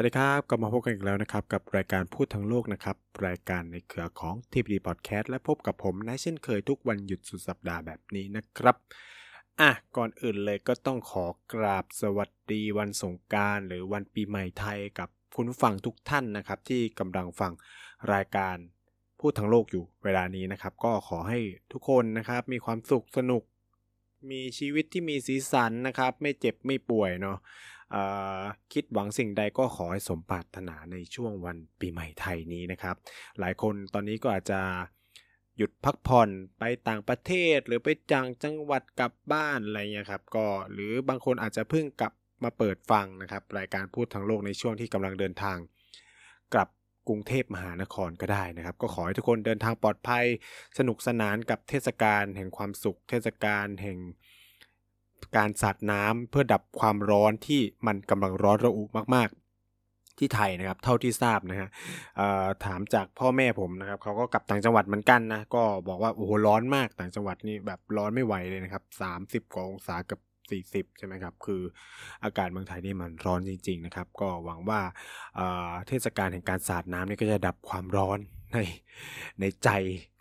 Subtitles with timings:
[0.00, 2.96] สวัสดีครับ กลับมาพบกันอีกแล้วนะครับ กับรายการพูดทั้งโลกนะครับ
[3.26, 8.76] รายการในเครือของ TPD Podcast และพบกับผมนายเช่นเคยทุกวันหยุดสุดสัปดาห์แบบนี้นะครับ
[9.60, 17.52] อะ ก่อนอื่นเลยก็ต้องขอกราบสวัสดีวันสงการหรือวันปีใหม่ไทยกับคุณผู้ฟังทุกท่านนะครับ ที่กำลังฟัง
[18.12, 18.56] รายการ
[19.20, 21.38] พูดทั้งโลกอยู่เวลานี้นะครับ ก็ขอให้
[21.72, 23.42] ทุกคนนะครับมีความสุขสนุก
[24.30, 27.38] มีชีวิตที่มีสีสันนะครับ ไม่เจ็บไม่ป่วยเนาะ
[28.72, 32.96] คิดหวังสิ่งใดก็ขอให้สมปรารถนาในช่วงวันปีใหม่ไทยนี้นะครับ
[33.38, 34.60] หลายคนตอนนี้ก็อาจจะ
[35.56, 42.12] หยุดพักผ่อนไปต่างประเทศหรือไปจังจังหวัดกลับบ้านอะไรเงี้ยครับก็หรือบางคนอาจจะเพิ่งกลับ
[42.44, 45.56] มาเปิดฟังนะครับ รายการพูดทางโลกในช่วงที่กำลังเดินทาง
[46.54, 46.68] กลับ
[47.08, 50.24] กรุงเทพมหานครก็ได้นะครับ ก็ขอให้ทุกคนเดินทางปลอดภัย
[50.78, 53.98] สนุกสนานกับเทศกาลแห่งความสุข เทศกาลแห่ง
[55.36, 58.82] การสาดน้ำเพื่อดับความร้อนที่มันกำลังร้อนระอุ
[59.14, 61.68] มาก ๆ ที่ไทยนะครับ เท่าที่ทราบนะฮะ
[62.64, 68.82] ถามจากพ่อแม่ผมนะครับเขาก็กลับต่างจังหวัดเหมือนกันนะก็บอกว่าโอ้โหร้อนมากต่างจังหวัดนี่แบบร้อนไม่ไหวเลยนะครับ
[69.46, 71.62] 30กว่าองศากับ40 ใช่ไหมครับ คือ
[72.24, 74.80] อากาศเมืองไทยนี่มันร้อนจริง ๆ นะครับ ก็หวังว่า
[75.88, 78.18] เทศกาลแห่งการสาดน้ำนี่ก็จะดับความร้อน
[78.52, 78.58] ใน
[79.40, 79.68] ในใจ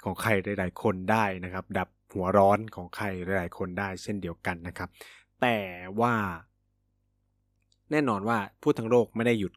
[0.03, 4.89] ของใครหลาย ๆ คนได้นะครับ ดับ หัวร้อนของใครหลายๆ คนได้เช่นเดียวกันนะครับ
[5.41, 5.57] แต่
[6.01, 6.13] ว่า
[7.91, 9.53] แน่นอนว่าพูดทั้งโลกไม่ได้หยุด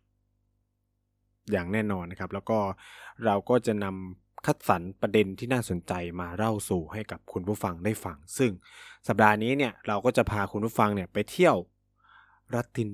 [1.50, 2.58] อย่างแน่นอนนะครับ แล้วก็
[3.24, 8.50] เราก็จะนำคัดสรรประเด็นที่น่าสนใจมาเล่าสู่ให้กับคุณผู้ฟังได้ฟัง ซึ่ง
[9.08, 11.56] สัปดาห์นี้เนี่ยเราก็จะพาคุณผู้ฟังเนี่ยไปเที่ยว
[12.54, 12.90] รัติน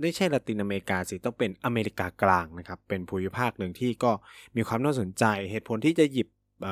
[0.00, 4.12] ไม่ใช่ละตินอเมริกาสิต้องเป็นอเมริกากลางนะครับ เป็นภูมิภาคหนึ่งที่ก็
[4.56, 6.28] มีความน่าสนใจ เหตุผลที่จะหยิบ
[6.62, 6.66] เ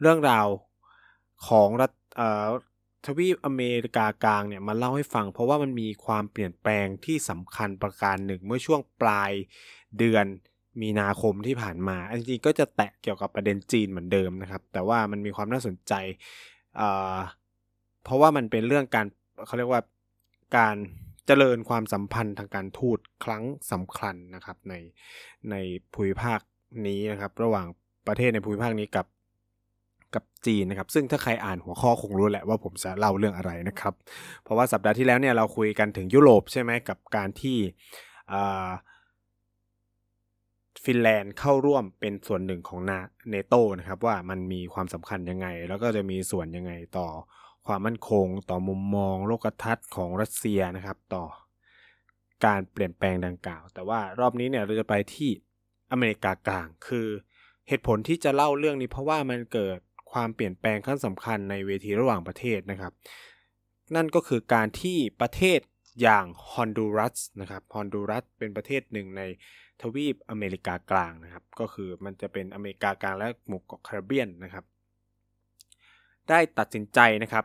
[0.00, 0.46] เรื่องราว
[1.46, 1.92] ของรัฐ
[3.06, 9.32] ทวีปอเมริกากลางเนี่ยมาเล่าให้ฟัง เพราะว่ามันมีความเปลี่ยนแปลงที่สำคัญประการหนึ่ง เมื่อช่วงปลาย
[9.98, 10.26] เดือน
[10.80, 15.92] มีนาคมที่ผ่านมา อันจริงก็จะแตะเกี่ยวกับประเด็นจีนเหมือนเดิมนะครับ แต่ว่ามันมีความน่าสนใจ
[18.04, 19.06] เพราะว่ามันเป็นเรื่องการ
[19.46, 19.82] เขาเรียกว่า
[20.56, 20.76] การ
[21.26, 24.74] เจริญความสัมพันธ์ทางการทูตครั้งสำคัญนะครับใน
[25.50, 25.54] ใน
[25.94, 26.40] ภูมิภาค
[26.86, 27.66] นี้นะครับ ระหว่าง
[28.06, 29.06] ประเทศในภูมิภาคนี้กับ
[30.14, 33.94] กับจีนนะครับ ซึ่งถ้าใครอ่านหัวข้อคงรู้แหละว่าผมจะเล่าเรื่องอะไรนะครับ
[34.42, 37.58] เพราะว่าสัปดาห์ที่แล้วเนี่ยเราคุยกันถึงยุโรปใช่ไหมกับการที่
[40.84, 42.98] ฟินแลนด์เข้าร่วมเป็นส่วนหนึ่งของนา
[43.30, 47.08] เนโตนะครับว่ามันมีความสำคัญยังไง แล้วก็จะมีส่วนยังไงต่อ
[47.66, 51.24] ความมั่นคง ต่อมุมมอง โลกทัศน์ของรัสเซียนะครับ ต่อ
[52.46, 55.30] การเปลี่ยนแปลงดังกล่าว แต่ว่ารอบนี้เนี่ยเราจะไปที่
[55.92, 57.06] อเมริกากลาง คือ
[57.68, 59.78] เหตุผลที่จะเล่าเรื่องนี้เพราะว่ามันเกิด
[60.12, 62.92] ความเปลี่ยนแปลงขั้นสำคัญในเวทีระหว่างประเทศนะครับ
[63.94, 65.60] นั่นก็คือการที่ประเทศ
[66.02, 69.22] อย่างฮอนดูรัสนะครับฮอนดูรัสเป็นประเทศหนึ่งใน
[69.80, 74.64] ทวีปอเมริกากลางนะครับ ก็คือมันจะเป็นอเมริกากลางและหมู่เกาะแคริบเบียนนะครับ
[76.28, 77.44] ได้ตัดสินใจนะครับ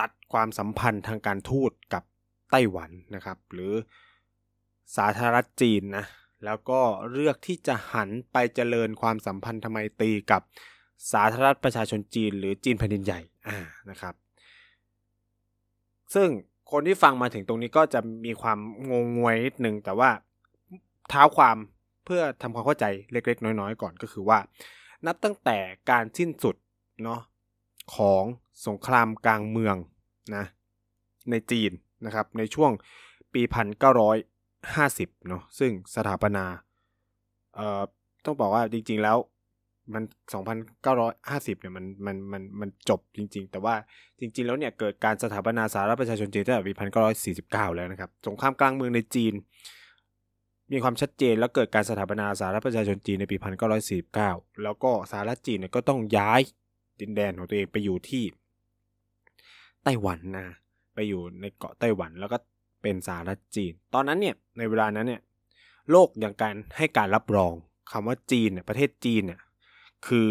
[0.00, 2.04] ตัดความสัมพันธ์ทางการทูตกับ
[2.50, 3.72] ไต้หวันนะครับ หรือ
[4.96, 6.04] สาธารณรัฐจีนนะ
[6.44, 6.80] แล้วก็
[7.12, 10.42] เลือกที่จะหันไปเจริญความสัมพันธ์ทำไมตีกับ
[11.12, 13.58] สาธารณรัฐประชาชนจีน หรือจีนแผ่นดินใหญ่อ่า
[13.90, 14.14] นะครับ
[16.14, 16.28] ซึ่ง
[16.70, 18.58] คนที่ฟังมาถึงตรงนี้ก็จะมีความ
[18.90, 20.10] งงงวยนิดนึงแต่ว่า
[21.08, 21.56] เท้าความ
[22.04, 24.38] เพื่อทำความเข้าใจเล็ก ๆ น้อย ๆ ก่อนก็คือว่า
[25.06, 25.58] นับตั้งแต่
[25.90, 26.56] การสิ้นสุด
[27.04, 27.20] เนาะ
[27.96, 28.24] ของ
[28.66, 29.76] สงครามกลางเมือง
[30.36, 30.44] นะ
[31.30, 31.70] ในจีน
[32.04, 32.70] นะครับในช่วง
[33.32, 33.42] ปี
[34.34, 36.44] 1950เนาะซึ่งสถาปนา
[37.54, 37.82] เอ่อ
[38.24, 39.16] ต้องบอกว่าจริง ๆ แล้ว
[39.94, 40.02] มัน
[40.76, 43.74] 2,950 เนี่ยมันมันมันมันจบจริง ๆ แต่ว่า
[44.20, 46.72] จริง ๆ แล้วเนี่ยเกิดการสถาปนาสาธารณประชาชนจีนตั้งแต่ปี
[47.24, 49.34] 1949 แล้วนะครับ สงครามกลางเมืองในจีน
[50.72, 53.36] มีความชัดเจนแล้วเกิดการสถาปนาสาธารณประชาชนจีนในปี
[53.98, 56.40] 1949 แล้วก็สหรัฐจีนเนี่ยก็ต้องย้าย
[57.00, 58.24] ดินแดนของตัวเองไปอยู่ที่
[59.84, 60.46] ไต้หวันนะ
[60.94, 62.38] ไปอยู่ในเกาะไต้หวันแล้วก็
[62.82, 65.22] เป็นสหรัฐจีน ตอนนั้นเนี่ยในเวลานั้นเนี่ย
[65.90, 67.52] โลกอย่างการให้การรับรอง
[67.92, 69.40] คำว่าจีนเนี่ยประเทศจีนเนี่ย
[70.06, 70.30] คือ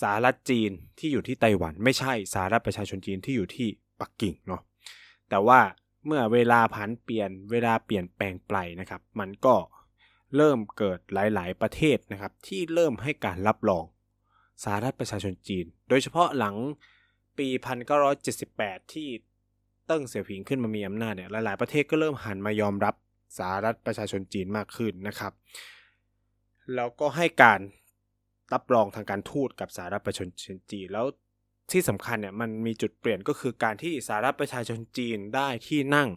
[0.00, 3.68] สหรัฐจีนที่อยู่ที่ไต้หวัน ไม่ใช่สหรัฐประชาชนจีนที่อยู่ที่
[4.00, 4.62] ปักกิ่งเนาะ
[5.30, 5.60] แต่ว่า
[6.06, 9.54] เมื่อเวลาผันเปลี่ยนเวลาเปลี่ยนแปลงไปนะครับ มันก็
[10.36, 13.84] เริ่มเกิดหลาย ๆ ประเทศนะครับ ที่เริ่มให้การรับรอง
[14.64, 16.54] สหรัฐประชาชนจีน โดยเฉพาะหลัง
[17.38, 17.48] ปี
[18.20, 19.08] 1978 ที่
[19.86, 22.94] เติ้งเสี่ยวผิงขึ้นมามีอำนาจเนี่ยหลาย ๆ ประเทศก็เริ่มหันมายอมรับ
[23.38, 25.32] สหรัฐประชาชนจีนมากขึ้นนะครับ
[26.74, 27.60] แล้วก็ให้การ
[28.52, 31.06] รับรองทางการทูตกับสหรัฐประชาชนจีนแล้ว
[31.72, 36.08] ที่สำคัญเนี่ยมันมีจุดเปลี่ยนก็คือการที่สหรัฐประชาชนจีนได้ที่นั่ง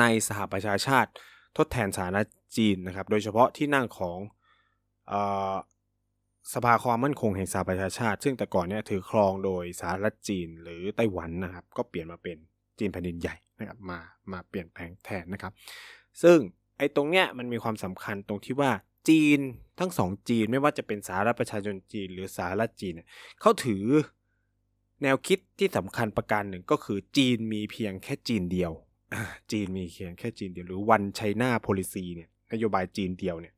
[0.00, 1.10] ในสหประชาชาติ
[1.56, 2.18] ทดแทนสาธารณ
[2.56, 4.18] จีนนะครับ โดยเฉพาะที่นั่งของ
[6.54, 12.36] สภาความมั่นคงแห่งสหประชาชาติ ซึ่งแต่ก่อนเนี่ยถือครองโดยสหรัฐจีนหรือไต้หวันนะครับ ก็เปลี่ยนมาเป็น
[12.78, 13.98] จีนแผ่นดินใหญ่นะครับมา
[14.32, 15.52] มาเปลี่ยนแปลงแทนนะครับ
[16.22, 16.38] ซึ่ง
[16.78, 18.70] ไอ้ตรงเนี้ยมันมีความสำคัญตรงที่ว่า
[19.08, 19.40] จีน
[19.78, 23.08] ทั้งสองจีนไม่ว่าจะเป็นสหรัฐประชาชนจีนหรือสหรัฐจีนเนี่ย
[23.40, 23.84] เขาถือ
[25.02, 28.72] แนวคิดที่สำคัญประการหนึ่งก็คือจีนมีเพียงแค่จีนเดียว
[29.52, 33.54] จีนมีเพียงแค่จีนเดียว หรือ One China Policy เนี่ยนโยบายจีนเดียวเนี่ย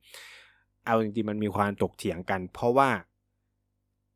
[0.85, 2.89] เอาจริงๆมันมีความถกเถียงกัน เพราะว่า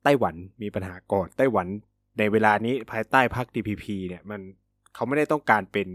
[0.04, 1.68] ไต้หวันมีปัญหาก่อนไต้หวัน
[2.20, 4.42] ในเวลานี้ภายใต้พรรค DPP เนี่ยมัน
[4.94, 5.88] เขาไม่ได้ต้องการเป็น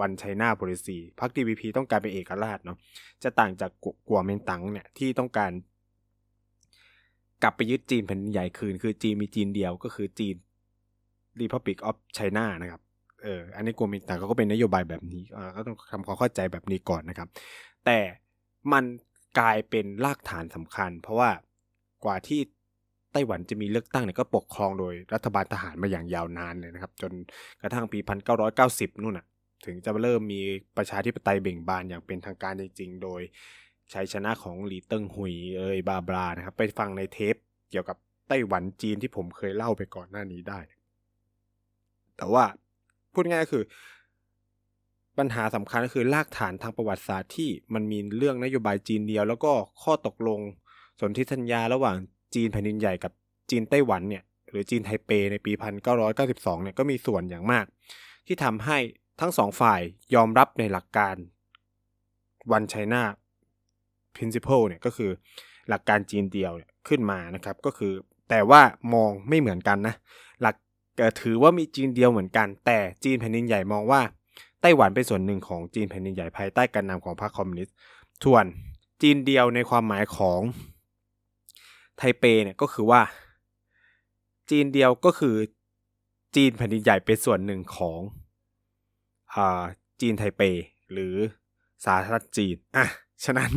[0.00, 2.78] One China Policy พรรค DPP ต้องการเป็นเอกราชเนาะ
[3.22, 3.70] จะต่างจาก
[4.08, 5.52] กัวเมนตังเนี่ยที่ต้องการ
[7.42, 10.36] กลับไปยึดจีนแผ่นใหญ่คืน คือจีนมีจีนเดียวก็คือจีน
[11.40, 12.80] Republic of China นะครับ
[13.22, 15.22] เอออันนี้กัวเมนตังเขาก็เป็นนโยบายแบบนี้
[15.56, 17.28] ก็ต้องทำความเข้าใจแบบนี้ก่อนนะครับ
[17.84, 17.98] แต่
[18.72, 18.84] มัน
[19.38, 21.30] กลายเป็นรากฐานสำคัญ เพราะว่า
[22.04, 22.40] กว่าที่
[23.12, 27.12] ไต้หวันจะมีเลือกตั้งเนี่ยก็ปกครองโดยรัฐบาลทหารมาอย่างยาวนานเลยนะครับ จน
[27.62, 27.98] กระทั่งปี
[28.50, 29.26] 1990 นู่นน่ะ
[29.64, 30.40] ถึงจะเริ่มมี
[30.76, 33.20] ประชาธิปไตยเบ่งบานอย่างเป็นทางการจริงๆ โดย
[33.92, 37.34] ชัยชนะของหลีเติ้งหุยเอยบาบรานะครับ ไปฟังในเทป
[37.70, 37.96] เกี่ยวกับ
[38.28, 40.60] ไต้หวันจีนที่ผมเคยเล่าไปก่อนหน้านี้ได้
[42.16, 42.44] แต่ว่า
[43.12, 43.64] พูดง่ายก็คือ
[45.18, 49.52] ปัญหาสำคัญก็คือรากฐานทางประวัติศาสตร์ที่มันมีเรื่องนโยบายจีนเดียว แล้วก็
[49.82, 50.40] ข้อตกลง
[51.00, 51.96] สนธิสัญญาระหว่าง
[52.34, 53.12] จีนแผ่นดินใหญ่กับ
[53.50, 55.52] จีนไต้หวันเนี่ยหรือจีนไทเปในปี
[56.08, 57.64] 1992เนี่ยก็มีส่วนอย่างมาก
[58.26, 58.78] ที่ทำให้
[59.20, 59.80] ทั้งสองฝ่าย
[60.14, 61.16] ยอมรับในหลักการ
[62.56, 63.02] One China
[64.16, 65.10] Principle เนี่ยก็คือ
[65.68, 67.92] หลักการจีนเดียวยขึ้นมานะครับก็คือ
[68.30, 68.60] แต่ว่า
[68.94, 69.94] มองไม่เหมือนกันนะ
[70.40, 70.54] หลัก
[71.22, 74.00] ถือว่ามีจีนเดียวเหมือนกัน แต่จีนแผ่นดินใหญ่มองว่า
[74.60, 77.74] ไต้หวันเป็นส่วนหนึ่งของจีนแผ่นดินใหญ่ภายใต้การนำของพรรคคอมมิวนิสต์
[78.24, 78.44] ส่วน
[79.02, 80.40] จีนเดียวในความหมายของ
[81.96, 83.02] ไทเปเนี่ยก็คือว่า
[84.50, 85.36] จีนเดียวก็คือ
[86.36, 87.98] จีนแผ่นดินใหญ่เป็นส่วนหนึ่งของ
[90.00, 90.42] จีนไทเป
[90.92, 91.14] หรือ
[91.84, 92.86] สาธารณจีนอะ
[93.24, 93.50] ฉะนั้น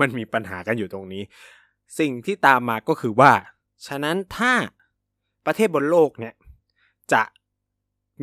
[0.00, 1.22] มันมีปัญหากันอยู่ตรงนี้
[1.98, 3.32] สิ่งที่ตามมาก็คือว่า
[3.86, 4.54] ฉะนั้นถ้า
[5.46, 6.34] ประเทศบนโลกเนี่ย
[7.12, 7.22] จะ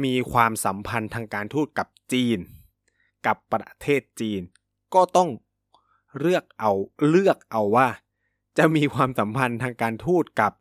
[0.04, 2.40] มีความสัมพันธ์ทางการทูตกับจีน
[3.26, 4.42] กับประเทศจีน
[4.94, 5.30] ก็ต้อง
[6.20, 6.72] เลือกเอา
[7.10, 7.88] เลือกเอาว่า
[8.58, 10.52] จะมีความสัมพันธ์ทางการทูตกับ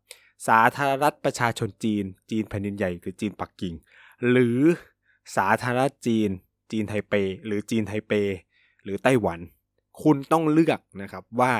[0.49, 3.75] สาธารณรัฐประชาชนจีน จีนแผ่นดินใหญ่คือจีนปักกิ่ง
[4.31, 4.61] หรือ
[5.36, 6.30] สาธารณรัฐจีน
[6.70, 7.14] จีนไทเป
[7.46, 8.12] หรือจีนไทเป
[8.84, 9.38] หรือไต้หวัน
[10.02, 11.52] คุณต้องเลือกนะครับว่า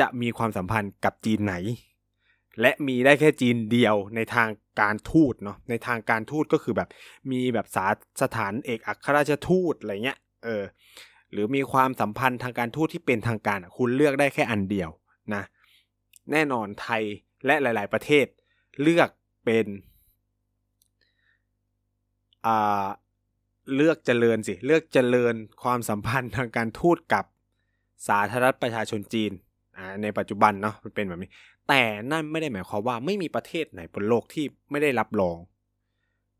[0.00, 1.54] จะมีความสัมพันธ์กับจีนไหน
[2.60, 4.48] และมีได้แค่จีนเดียวในทาง
[4.80, 6.88] การทูตเนาะในทางการทูตก็คือแบบ
[7.30, 7.86] มีแบบสา
[8.22, 10.62] สถานเอกอัครราชทูตอะไรเงี้ยเออ
[11.32, 14.90] หรือมีความสัมพันธ์ทางการทูตที่เป็นทางการคุณเลือกได้แค่อันเดียว
[15.34, 15.42] นะ
[16.32, 17.02] แน่นอนไทย
[17.46, 18.26] และหลาย ๆ ประเทศ
[18.82, 19.08] เลือก
[19.44, 19.66] เป็น
[22.46, 22.86] อ่า
[23.74, 27.24] เลือกเจริญสิ เลือกเจริญความสัมพันธ์ทางการทูตกับ
[28.08, 29.32] สาธารณรัฐประชาชนจีน
[30.02, 31.30] ในปัจจุบันเนาะมันเป็นแบบนี้
[31.68, 35.38] แต่นั่นไม่ได้หมายความว่าไม่มีประเทศไหนบนโลกที่ไม่ได้รับรอง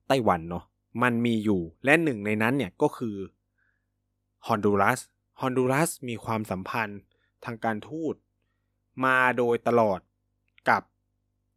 [0.09, 0.65] ไต้หวันเนาะ
[1.03, 3.17] มันมีอยู่และหนึ่งในนั้นเนี่ยก็คือ
[4.47, 5.01] ฮอนดูรัส
[5.41, 7.01] ฮอนดูรัสมีความสัมพันธ์
[7.45, 8.15] ทางการทูต
[9.05, 10.01] มาโดยตลอด
[10.69, 10.83] กับ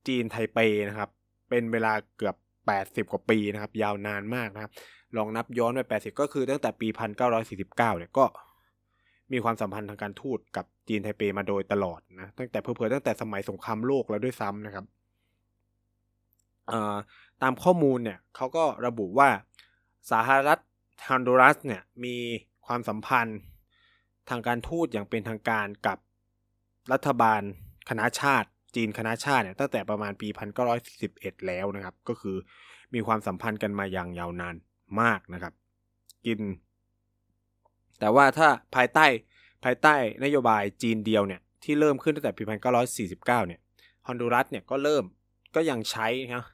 [0.07, 0.57] จีนไทเป
[0.88, 1.10] นะครับ
[1.50, 2.36] เป็นเวลาเกือบ
[2.70, 4.72] 80 กว่าปีนะครับ ยาวนานมากนะครับ
[5.18, 6.88] ลองนับย้อนไป 80 ก็คือตั้งแต่ปี
[7.38, 8.25] 1949 เนี่ยก็
[9.32, 14.86] มีความสัมพันธ์ทางการทูตกับจีนไทเปมาโดยตลอดนะ ตั้งแต่เพิ่มๆตั้งแต่สมัยสงครามโลกแล้วด้วยซ้ำนะครับ
[17.41, 19.30] ตามข้อมูลเนี่ยเขาก็ระบุว่า
[20.12, 20.60] สหรัฐ
[21.08, 22.15] ฮอนดูรัสเนี่ยมี
[22.65, 23.39] ความสัมพันธ์
[24.30, 25.98] ทางการทูตอย่างเป็นทางการกับ
[26.91, 27.41] รัฐบาล
[27.89, 30.27] คณะชาติ จีนคณะชาติเนี่ยตั้งแต่ประมาณปี
[30.87, 32.35] 1941 แล้วนะครับ ก็คือ
[32.93, 34.55] มีความสัมพันธ์กันมาอย่างยาวนาน
[35.01, 35.53] มากนะครับ
[36.25, 36.39] กิน
[37.99, 39.05] แต่ว่าถ้าภายใต้
[39.63, 42.43] ภายใต้นโยบายจีนเดียวเนี่ยที่เริ่มขึ้นตั้งแต่ปี
[42.89, 43.59] 1949 เนี่ย
[44.07, 45.03] ฮอนดูรัสเนี่ยก็เริ่ม
[45.55, 46.45] ก็ยังใช้นะ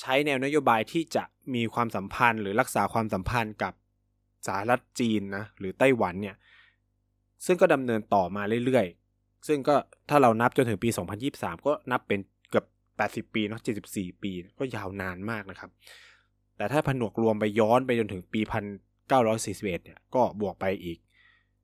[0.00, 3.72] ใช้แนวนโยบายที่จะมีความสัมพันธ์หรือรักษาความสัมพันธ์กับ
[4.46, 6.36] สหรัฐจีนนะหรือไต้หวันเนี่ย
[7.46, 8.86] ซึ่งก็ดำเนินต่อมาเรื่อย
[9.46, 9.76] ซึ่งก็
[10.10, 10.88] ถ้าเรานับจนถึงปี
[11.28, 12.64] 2023 ก็นับเป็นเกือบ
[13.28, 15.70] 80 ปีเนาะ74 ปี ก็ยาวนานมากนะครับ
[16.56, 18.40] แต่ถ้าผนวกรวมไปย้อนไปจนถึงปี
[19.08, 20.98] 1941 เนี่ยก็บวกไปอีก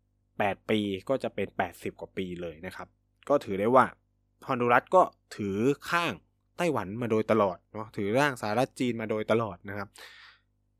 [0.02, 0.78] 8 ปี
[1.08, 2.88] ก็จะเป็น 80 กว่าปีเลยนะครับ
[3.28, 3.84] ก็ถือได้ว่า
[4.46, 5.02] ฮอนดูรัสก็
[5.36, 5.56] ถือ
[5.90, 6.12] ข้าง
[6.56, 9.88] ไต้หวันมาโดยตลอดเนาะถือร่างสหรัฐจีนมาโดยตลอดนะครับ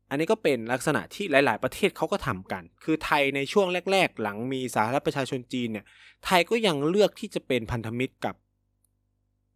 [0.09, 5.85] อันนี้ก็เป็นลักษณะที่หลาย ๆ ประเทศเขาก็ทำกัน คือไทยในช่วงแรก ๆ หลังมีสาธารณประชาชนจีนเนี่ย
[6.25, 8.35] ไทยก็ยังเลือกที่จะเป็นพันธมิตรกับ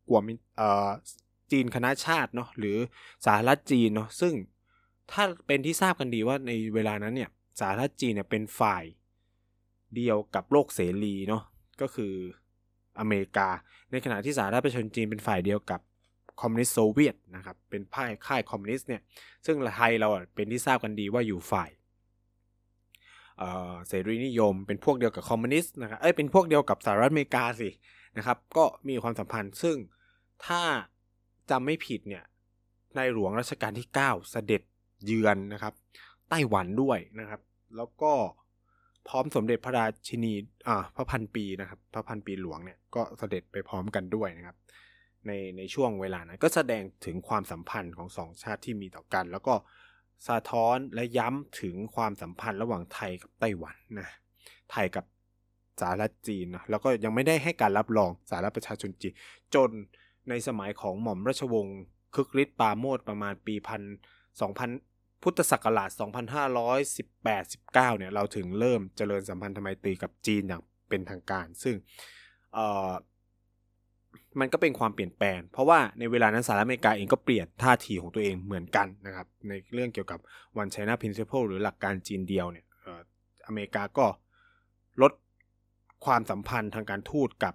[0.07, 0.89] ก๊กมิเอ่อ
[1.51, 2.77] จีนคณะชาติเนาะหรือ
[3.25, 4.33] สหรัฐจีนเนาะซึ่ง
[5.11, 7.29] ถ้าเป็นที่ทราบกันดีว่าในเวลานั้นเนี่ย
[7.59, 8.83] สหรัฐจีนเนี่ยเป็นฝ่าย
[9.95, 11.43] เดียวกับโลกเสรีเนาะ
[11.81, 12.13] ก็คือ
[12.99, 13.49] อเมริกา
[13.91, 15.79] ในขณะที่สหรัฐประชาชนจีนเป็นฝ่ายเดียวกับ
[16.41, 19.01] คอมมิวนิสต์โซเวียตนะครับเป็นฝ่ายค่ายคอมมิวนิสต์เนี่ย
[19.45, 21.69] ซึ่งไทยเราเป็นที่ทราบกันดีว่าอยู่ฝ่าย
[23.87, 27.69] เสรีนิยมเป็นพวกเดียวกับคอมมิวนิสต์นะครับเอ้ยเป็นพวกเดียวกับสหรัฐอเมริกาสิ
[28.17, 29.77] นะครับก็มีความสัมพันธ์ซึ่ง
[30.45, 30.61] ถ้า
[31.49, 32.23] จำไม่ผิดเนี่ย
[32.95, 34.61] ในหลวงรัชกาลที่ 9 เสด็จ
[35.05, 35.73] เยือนนะครับ
[36.29, 37.41] ไต้หวันด้วยนะครับ
[37.77, 38.13] แล้วก็
[39.07, 40.33] พร้อมสมเด็จพระราชินี
[40.67, 44.55] อ่าพระพันปีนะครับ พระพันปีหลวงเนี่ยก็เสด็จไปพร้อมกันด้วยนะครับ
[45.27, 49.55] ในในช่วงเวลานั้น ก็แสดงถึงความสัมพันธ์ของสองชาติที่มีต่อกัน แล้วก็
[50.27, 54.09] สะท้อนและย้ำถึงความสัมพันธ์ระหว่างไทยกับไต้หวันนะ
[54.71, 55.05] ไทยกับ
[55.81, 59.13] สหรัฐจีนนะแล้วก็ยังไม่ได้ให้การรับรองสหรัฐประชาชนจีน
[59.55, 59.69] จน
[60.29, 61.79] ในสมัยของหม่อมราชวงศ์
[62.15, 63.81] คึกฤทธิ์ปาโมดประมาณปีพัน
[64.41, 64.69] สองพัน
[65.23, 65.89] พุทธศักราช
[66.97, 71.75] 2518-19 เนี่ย เราถึงเริ่มเจริญสัมพันธไมตรีกับจีนอย่างเป็นทางการ ซึ่ง
[72.53, 72.89] เอ่อ
[74.39, 80.19] มันก็เป็นความเปลี่ยนแปลง เพราะว่าในเวลานั้นสหรัฐอเมริกาเองก็เปลี่ยนท่าทีของตัวเองเหมือนกันนะครับ ในเรื่องเกี่ยวกับ
[80.61, 82.65] One China Principle หรือหลักการจีนเดียวเนี่ย
[83.47, 84.05] อเมริกาก็
[85.01, 85.11] ลด
[86.05, 87.53] ความสัมพันธ์ทางการทูตกับ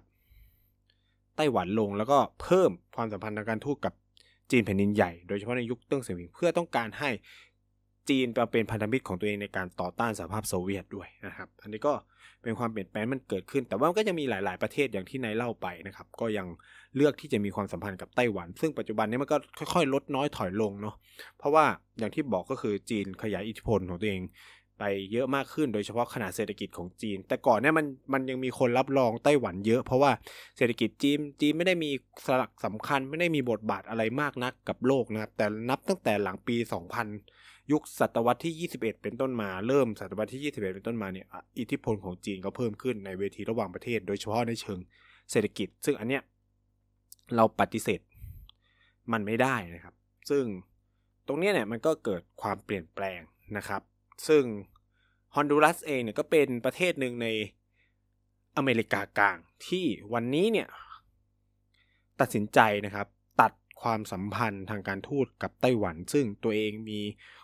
[1.35, 3.93] ไต้หวันลง แล้วก็เพิ่มความสัมพันธ์ทางการทูตกับ
[4.51, 7.09] จีนแผ่นดินใหญ่ โดยเฉพาะในยุคเติ้งเสี่ยวผิงเพื่อต้องการให้
[8.09, 16.47] จีนเป็นพันธมิตรของตัวเองในการต่อต้านสหภาพโซเวียตด้วยนะครับ อันนี้ก็เเป็นความเปลี่ยนแปลงมันเกิดขึ้น แต่ว่าก็ยังมีหลาย ๆประเทศอย่างที่นายเล่าไปนะครับก็ยัง
[16.95, 19.37] เลือกที่จะมีความสัมพันธ์กับไต้หวัน ซึ่งปัจจุบันนี้มันก็
[19.73, 20.95] ค่อยๆ ลดน้อยถอยลงเนาะ
[21.37, 21.65] เพราะว่า
[21.99, 24.23] อย่างที่บอกก็คือจีนขยายอิทธิพลของตัวเอง
[24.79, 30.11] ไปเยอะมากขึ้นโดยเฉพาะขนาดเศรษฐกิจของจีน แต่ก่อนเนี่ยมันมันยังมีคนรับรองไต้หวันเยอะ เพราะว่า
[30.57, 31.91] เศรษฐกิจจีนจีนไม่ได้มี
[32.25, 36.55] สลักสำคัญไม่ได้มีบทบาทอะไรมากนักกับโลกนะครับแต่นับตั้งแต่หลังปี
[36.93, 41.27] 2000 ยุคศตวรรษที่ 21 เป็นต้นมาเริ่มศตวรรษที่ 21 เป็นต้นมาเนี่ย
[41.59, 44.79] อิทธิพลของจีนก็เพิ่มขึ้นในเวทีระหว่างประเทศ โดยเฉพาะในเชิง
[45.31, 46.23] เศรษฐกิจ ซึ่งอันเนี้ย
[47.35, 48.01] เราปฏิเสธ
[49.11, 49.95] มันไม่ได้นะครับ
[50.29, 50.43] ซึ่ง
[51.27, 53.19] ตรงนี้เนี่ยมันก็เกิดความเปลี่ยนแปลง
[53.57, 53.81] นะครับ
[54.27, 54.43] ซึ่ง
[55.35, 57.27] ฮอนดูรัสเองเนี่ยก็เป็นประเทศหนึ่งใน
[58.57, 60.67] อเมริกากลางที่วันนี้เนี่ย
[62.19, 63.07] ตัดสินใจนะครับ
[63.81, 66.99] ความสัมพันธ์ทางการทูตกับไต้หวัน ซึ่งตัวเองมี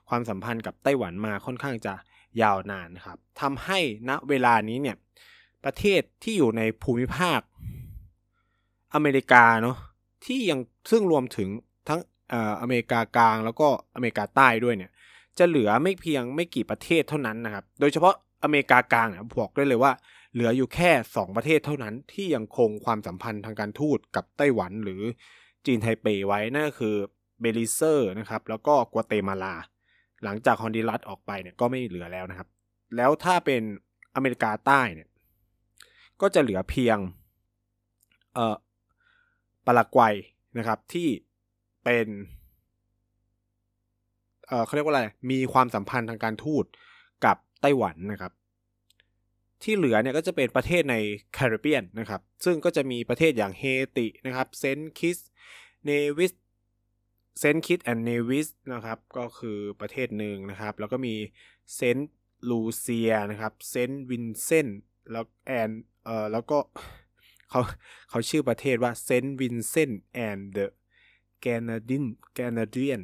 [0.09, 1.93] ความสัมพันธ์กับไต้หวันมาค่อนข้างจะ
[2.41, 4.97] ยาวนานครับทำให้ณเวลานี้เนี่ย
[5.65, 7.39] ประเทศที่อยู่ในภูมิภาค
[8.95, 9.77] อเมริกาเนาะ
[10.25, 10.59] ที่ยัง
[10.91, 11.49] ซึ่งรวมถึง
[11.87, 11.99] ทั้ง
[12.61, 14.91] อเมริกากลางแล้วก็อเมริกาใต้ด้วยเนี่ย
[15.37, 19.07] จะเหลือไม่เพียงไม่กี่ประเทศเท่านั้นนะครับ โดยเฉพาะอเมริกากลาง
[19.39, 19.91] บอกได้เลยว่า
[20.33, 25.01] เหลืออยู่แค่ 2 ประเทศเท่านั้นที่ยังคงความสัมพันธ์ทางการทูตกับไต้หวันหรือ
[25.65, 26.95] จีนไทเปไว้นั่นก็คือ
[27.41, 29.55] เบลิเซอร์นะครับแล้วก็กัวเตมาลา
[30.23, 32.47] หลังจากฮอนดูรัสออกไปเนี่ยก็ไม่เหลือแล้วนะครับ
[32.97, 33.61] แล้วถ้าเป็น
[34.15, 35.09] อเมริกาใต้เนี่ย
[36.21, 36.97] ก็จะเหลือเพียง
[38.33, 38.55] เอ่อ
[39.65, 40.15] ปารากวัย
[40.57, 41.07] นะครับที่
[41.83, 42.07] เป็น
[44.47, 46.65] เอ่อเขาเรียกว่าอะไรมีความสัมพันธ์ทางการทูต
[47.25, 48.31] กับไต้หวันนะครับ
[49.63, 50.95] ที่เหลือเนี่ยก็จะเป็นประเทศใน
[51.33, 53.63] แคริบเบียนนะครับ ซึ่งก็จะมีประเทศอย่างเฮ
[53.97, 55.17] ตินะครับเซนคิส
[55.85, 56.33] เนวิส
[57.39, 61.15] เซนคิสแอนด์เนวิสนะครับก็คือประเทศหนึ่งนะครับ แล้วก็มี
[61.75, 62.11] เซนต์
[62.49, 64.67] ลูเซียนะครับเซนต์วินเซน
[65.11, 65.69] แล้วแอน
[66.05, 66.57] เอ่อแล้วก็
[67.49, 67.61] เขา
[68.09, 70.71] เขาชื่อประเทศว่าเซนต์วินเซนแอนด์เดอะ
[71.41, 73.01] แกนาดินแกนาเดียน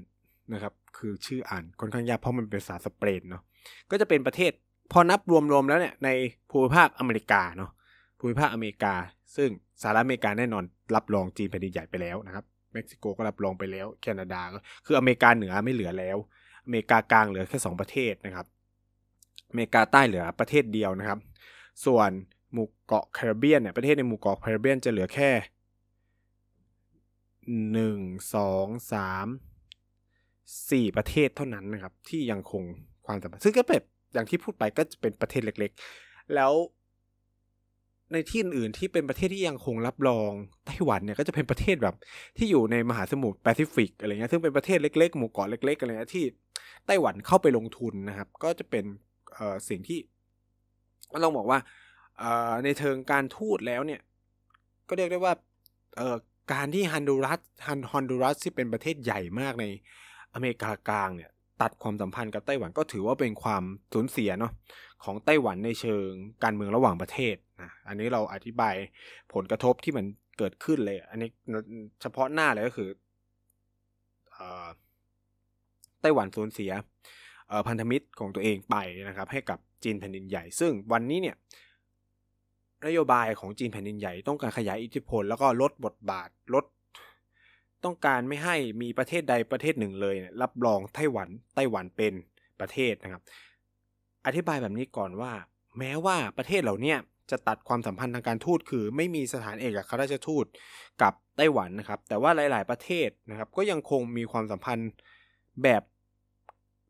[0.53, 3.43] นะครับคือชื่ออ่านค่อนข้างยากเพราะมันเป็นภาษาสเปนเนาะ
[3.91, 4.51] ก็จะเป็นประเทศ
[4.91, 6.09] พอนับรวมๆแล้วเนี่ยใน
[6.49, 7.71] ภูมิภาคอเมริกาเนาะ
[8.19, 8.93] ภูมิภาคอเมริกา
[9.35, 9.49] ซึ่ง
[9.81, 10.63] สหรัฐอเมริกาแน่นอน
[10.95, 16.17] รับรองจีนแผ่นดินใหญ่ไปแล้วนะครับเม็กซิโกก็รับรองไปแล้ว แคนาดาก็คืออเมริกาเหนือไม่เหลือแล้ว
[16.65, 18.45] อเมริกากลางเหลือแค่2ประเทศนะครับ
[19.49, 21.19] อเมริกาใต้เหลือประเทศเดียวนะครับ
[21.85, 22.09] ส่วน
[22.53, 25.29] หมู่เกาะแคริบเบียนเนี่ยประเทศในหมู่เกาะแคริบเบียนจะเหลือแค่
[27.71, 27.99] หนึ่ง
[28.35, 29.27] สองสาม
[30.71, 32.63] สี่ประเทศเท่านั้นนะครับ ที่ยังคง
[33.05, 33.81] ความสัมพันธ์ซึ่งก็เป็น
[34.17, 35.71] อย่างที่พูดไปก็จะเป็นประเทศเล็ก
[36.01, 36.53] ๆ แล้ว
[38.13, 40.31] ในที่อื่นๆที่เป็นประเทศที่ยังคงรับรอง
[40.65, 41.95] ไต้หวันเนี่ยก็จะเป็นประเทศแบบ
[42.37, 46.25] ที่อยู่ในมหาสมุทรแปซิฟิกอะไรเงี้ยซึ่งเป็นประเทศเล็กๆ หมู่เกาะเล็กๆอะไรเงี้ยที่
[46.85, 48.85] ไต้หวันเข้าไปลงทุนนะครับ ก็จะเป็น
[49.69, 49.99] สิ่งที่
[51.23, 51.59] ต้องบอกว่า
[52.63, 54.01] ในเทิงการทูตแล้วเนี่ย
[54.87, 55.33] ก็เรียกได้ว่า
[56.53, 59.65] การที่ฮันดูรัสฮันฮอนดูรัสที่เป็นประเทศใหญ่มากใน
[60.33, 64.51] อเมริกากลางเนี่ย ตัดความสัมพันธ์กับไต้หวันก็ถือว่าเป็นความสูญเสียเนาะ
[65.03, 66.09] ของไต้หวันในเชิง
[66.43, 68.75] การเมืองระหว่างประเทศนะอันนี้เราอธิบาย
[69.33, 70.05] ผลกระทบที่มัน
[70.37, 71.29] เกิดขึ้นเลย อันนี้
[72.01, 72.89] เฉพาะหน้าเลยก็คือ
[76.01, 76.71] ไต้หวันสูญเสีย
[77.67, 78.75] พันธมิตรของตัวเองไป
[79.07, 81.35] นะครับ ให้กับจีนแผ่นดินใหญ่ ซึ่งวันนี้เนี่ย
[82.85, 86.65] นโยบายของจีนแผ่นดินใหญ่ต้องการขยายอิทธิพล แล้วก็ลดบทบาทลด
[87.87, 92.13] ต้องการไม่ให้มีประเทศใดประเทศหนึ่งเลย รับรองไต้หวันไต้หวันเป็น
[92.59, 93.21] ประเทศนะครับ
[94.25, 95.31] อธิบายแบบนี้ก่อนว่า
[95.79, 96.95] แม้ว่าประเทศเหล่านี้
[97.31, 100.45] จะตัดความสัมพันธ์ทางการทูตคือ ไม่มีสถานเอกอัครราชทูต
[101.01, 104.89] กับไต้หวันนะครับ แต่ว่าหลาย ๆ ประเทศนะครับ ก็ยังคงมีความสัมพันธ์
[105.63, 105.83] แบบ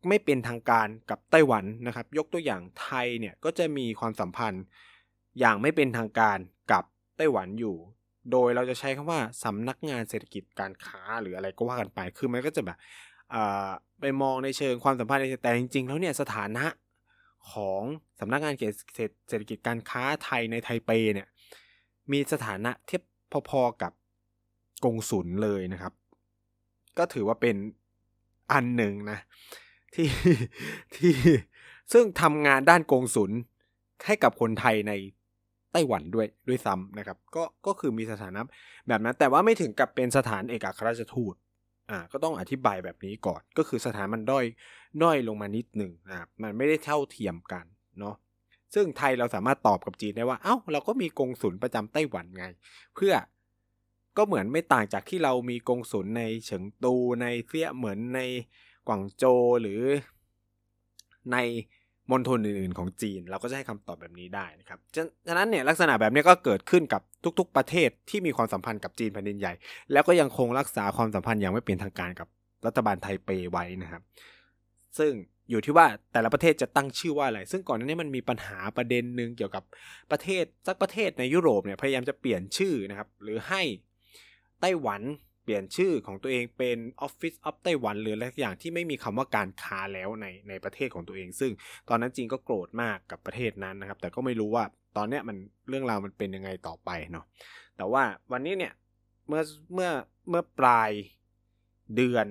[0.08, 4.64] ไม่เป็นทางการกับไต้หวันนะครับ ยกตัวอย่างไทยเนี่ยก็จะมีความสัมพันธ์
[5.40, 6.38] อย่างไม่เป็นทางการ
[6.72, 6.84] กับ
[7.18, 7.76] ไต้หวันอยู่
[8.32, 12.78] โดยเราจะใช้คำว่าสำนักงานเศรษฐกิจการค้าหรืออะไรก็ว่ากันไป คือมันก็จะแบบ
[14.00, 16.66] ไปมองในเชิงความสัมพันธ์แต่จริงๆ แล้วเนี่ยสถานะ
[17.52, 17.82] ของ
[18.20, 18.54] สำนักงาน
[19.28, 21.28] เศรษฐกิจการค้าไทยในไทเปเนี่ย
[22.12, 23.04] มีสถานะเทียบ
[23.50, 23.92] พอๆกับ
[24.86, 25.94] กงสุลเลยนะครับ
[26.98, 27.56] ก็ถือว่าเป็น
[28.52, 29.20] อันหนึ่งนะ
[29.94, 30.08] ที่
[30.96, 31.14] ที่
[31.94, 33.32] ซึ่งทำงานด้านกงสุล
[34.06, 34.94] ให้กับคนไทยใน
[35.72, 38.42] ไต้หวันด้วยด้วยซ้ำนะครับ ก็ก็คือมีสถานะ
[38.88, 41.36] แบบนั้น แต่ว่าไม่ถึงกับเป็นสถานเอกอัครราชทูต
[41.90, 44.46] อ่าก็ต้องอธิบายแบบนี้ก่อน ก็คือสถานมันด้อย
[45.02, 47.66] น้อยลงมานิดหนึ่งอ่ามันไม่ได้เท่าเทียมกัน
[48.00, 48.16] เนาะ
[48.74, 52.46] ซึ่งไทยเราสามารถตอบกับจีนได้ว่า เอา้า เราก็มีกงสุลประจำไต้หวันไง
[52.96, 53.14] เพื่อ
[54.18, 58.20] ก็เหมือนไม่ต่างจากที่เรามีกงสุลในเฉิงตูในเซี่ยเหมือนใน
[58.88, 59.24] กวางโจ
[59.62, 59.82] หรือ
[61.32, 61.38] ใน
[62.12, 64.80] มณฑลอื่นๆของจีน เราก็จะให้คำตอบแบบนี้ได้นะครับ
[65.28, 67.02] ฉะนั้นเนี่ยลักษณะแบบนี้ก็เกิดขึ้นกับ
[67.40, 69.54] ทุก ๆ ประเทศที่มีความสัมพันธ์กับจีนแผ่นดินใหญ่
[69.92, 72.28] แล้วก็ยังคงรักษาความสัมพันธ์อย่างไม่เป็นทางการกับ
[72.66, 74.02] รัฐบาลไทเปไว้นะครับ
[74.98, 75.12] ซึ่ง
[75.50, 79.64] อยู่ที่ว่าแต่ละประเทศจะตั้งชื่อว่าอะไร ซึ่งก่อนหน้านี้มันมีปัญหาประเด็นหนึ่งเกี่ยวกับ
[80.12, 83.62] ประเทศสักประเทศในยุโรปเนี่ยพยายามจะเปลี่ยนชื่อนะครับ หรือให้
[84.62, 85.02] ไต้หวัน
[85.48, 91.52] ปลี่ยนชื่อของตัวเองเป็น Office of ไต้หวันหรืออะไรอย่างที่ไม่มีคำว่าการค้าแล้วในในประเทศของตัวเอง ซึ่ง
[91.90, 94.64] ตอนนั้นจีนก็โกรธมากกับประเทศนั้นนะครับ แต่ก็ไม่รู้ว่า
[94.98, 95.38] ตอนเนี้ยมัน
[95.70, 97.26] เรื่องราวมันเป็นยังไงต่อไปเนาะ
[97.78, 98.74] แต่ว่าวันนี้เนี่ย
[99.28, 99.42] เมื่อ
[99.74, 99.92] เมื่อ
[100.30, 100.92] เมื่อปลาย
[101.96, 102.28] เดือน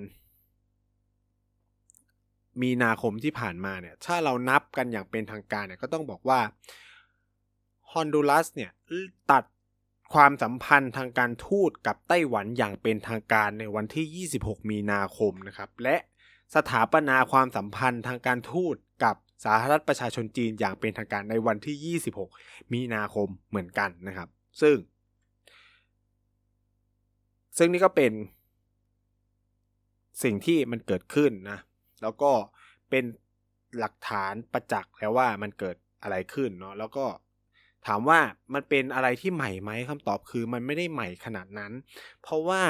[2.63, 6.41] มีนาคมที่ผ่านมาเนี่ยถ้าเรานับกันอย่างเป็นทางการเนี่ยก็ต้องบอกว่า
[7.93, 8.71] ฮอนดูรัสเนี่ย
[9.31, 9.45] ตัด
[10.15, 15.97] ความสัมพันธ์ทางการทูตกับไต้หวันอย่างเป็นทางการในวันที่ 26 มีนาคมนะครับ และ
[16.55, 24.29] สถาปนาความสัมพันธ์ทางการทูตกับสาธารณรัฐประชาชนจีนอย่างเป็นทางการในวันที่ 26 มีนาคมเหมือนกันนะครับ
[24.61, 24.77] ซึ่ง
[27.59, 28.13] ซึ่งนี่ก็เป็น
[30.23, 31.59] สิ่งที่มันเกิดขึ้นนะ
[32.03, 32.33] แล้วก็
[32.91, 33.05] เป็น
[33.79, 37.07] หลักฐานประจักษ์แล้วว่ามันเกิดอะไรขึ้นเนาะแล้วก็
[37.87, 38.21] ถามว่า
[38.55, 41.73] มันเป็นอะไรที่ใหม่ไหมคำตอบคือมันไม่ได้ใหม่ขนาดนั้น
[42.23, 42.63] เพราะว่า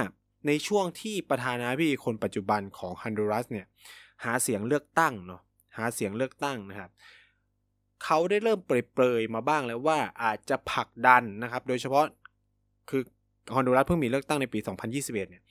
[0.47, 3.67] ในช่วงที่ประธานาธิบดีคนปัจจุบันของฮันดูรัสเนี่ย
[4.25, 5.43] หาเสียงเลือกตั้งเนาะ
[5.77, 6.91] หาเสียงเลือกตั้งนะครับ
[8.05, 12.05] เขาได้เริ่มเปรยๆมาบ้างแล้วว่าอาจจะผลักดันนะครับ โดยเฉพาะ
[12.91, 13.03] คือ
[13.55, 15.43] ฮอนดูรัสเพิ่งมีเลือกตั้งในปี 2021 เนี่ย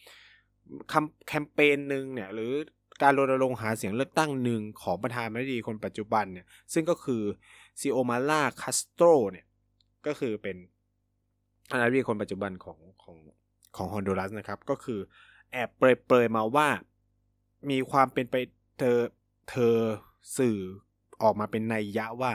[1.27, 2.51] แคมเปญหนึ่งเนี่ยหรือ
[3.01, 7.23] การรณรงค์หาเสียงเลือกตั้งหนึ่งของประธานาธิบดีคนปัจจุบันเนี่ยซึ่งก็คือ
[7.79, 9.45] ซิโอมาล่าคาสโตรเนี่ย
[10.07, 10.57] ก็คือเป็น
[11.71, 13.17] อาณาธิบดีคนปัจจุบันของของ
[13.75, 14.99] ของฮอนดูรัสนะครับ ก็คือ
[15.51, 16.67] แอบเปรยๆมาว่า
[17.69, 18.35] มีความเป็นไป
[18.79, 18.99] เธอ
[19.49, 19.75] เธอ
[20.37, 20.57] สื่อ
[21.21, 22.31] ออกมาเป็นนัยยะว่า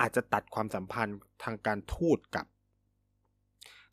[0.00, 2.46] อาจจะตัดความสัมพันธ์ทางการทูตกับ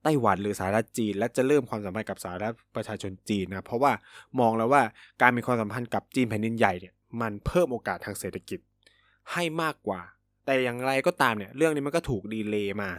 [0.03, 3.91] ไต้หวันหรือสหรัฐจีน และจะเริ่มความสัมพันธ์กับสหรัฐประชาชนจีนนะเพราะว่า
[4.39, 4.83] มองแล้วว่า
[5.21, 8.59] การมีความสัมพันธ์กับจีนแผ่นดินใหญ่เนี่ยมันเพิ่มโอกาสทางเศรษฐกิจ
[9.31, 10.01] ให้มากกว่า
[10.45, 12.91] แต่อย่างไรก็ตามเนี่ยเรื่องนี้มันก็ถูกดีเลย์มา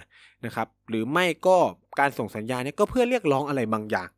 [0.46, 1.58] นะครับหรือไม่ก็
[2.00, 4.08] การส่งสัญญาณเนี่ยก็เพื่อเรียกร้องอะไรบางอย่าง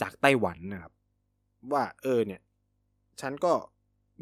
[0.00, 0.92] จากไต้หวันนะครับ
[1.72, 2.40] ว่าเออเนี่ย
[3.20, 3.52] ฉันก็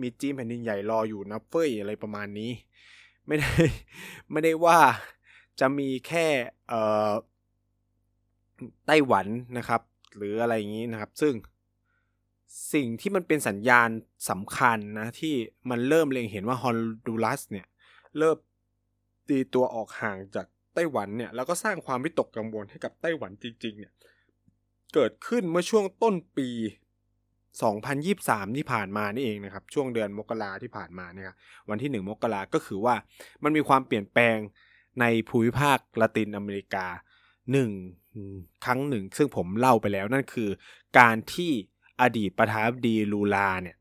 [0.01, 2.51] มีจีนแผ่นดินใหญ่รออยู่นะเฟ้ยอะไรประมาณนี้
[3.27, 3.53] ไม่ได้
[4.31, 4.79] ไม่ได้ว่า
[5.61, 6.27] จะมีแค่
[6.69, 7.13] เอ่อ
[8.87, 9.27] ไต้หวัน
[9.59, 9.81] นะครับ
[10.17, 11.35] หรืออะไรอย่างนี้นะครับ ซึ่ง
[12.73, 13.89] สิ่งที่มันเป็นสัญญาณ
[14.31, 15.35] สำคัญนะที่
[15.71, 17.67] มันเริ่มเล็งเห็นว่าฮอนดูรัสเนี่ย
[18.19, 18.37] เริ่ม
[19.29, 23.93] ตีตัวออกห่างจากไต้หวันเนี่ยแล้วก็สร้างความวิตกกังวลให้กับไต้หวันจริง ๆ เนี่ย
[24.95, 26.49] เกิดขึ้นเมื่อช่วงต้นปี
[27.33, 31.35] 2023 ที่ผ่านมานี่เองนะครับช่วงเดือนมกราที่ผ่านมาเนี่ย
[31.71, 32.95] วันที่ 1 มกราก็คือว่า
[33.43, 34.37] มันมีความเปลี่ยนแปลง
[35.01, 36.87] ในภูมิภาคละตินอเมริกา
[37.53, 37.71] หนึ่ง
[38.65, 40.51] ครั้งหนึ่ง ซึ่งผมเล่าไปแล้วนั่นคือ
[40.99, 41.51] การที่
[42.01, 43.77] อดีตประธานาธิบดีลูลาเนี่ย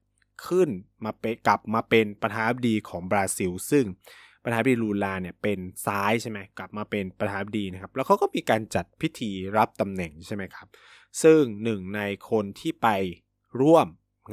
[0.48, 0.70] ขึ้น
[1.06, 3.86] มาเปกลับมาเป็นประธานาธิบดีของบราซิล ซึ่ง
[4.44, 10.68] ประธานาธิบดีลูลาเนี่ยเป็นซ้ายใช่ไหมกลับมาเป็นประธานาธิบดีนะครับ แล้วเขาก็มีการจัดพิธีรับตำแหน่งใช่ไหมครับ
[11.24, 12.88] ซึ่งหนึ่งในคนที่ไป
[13.62, 13.88] ร่วม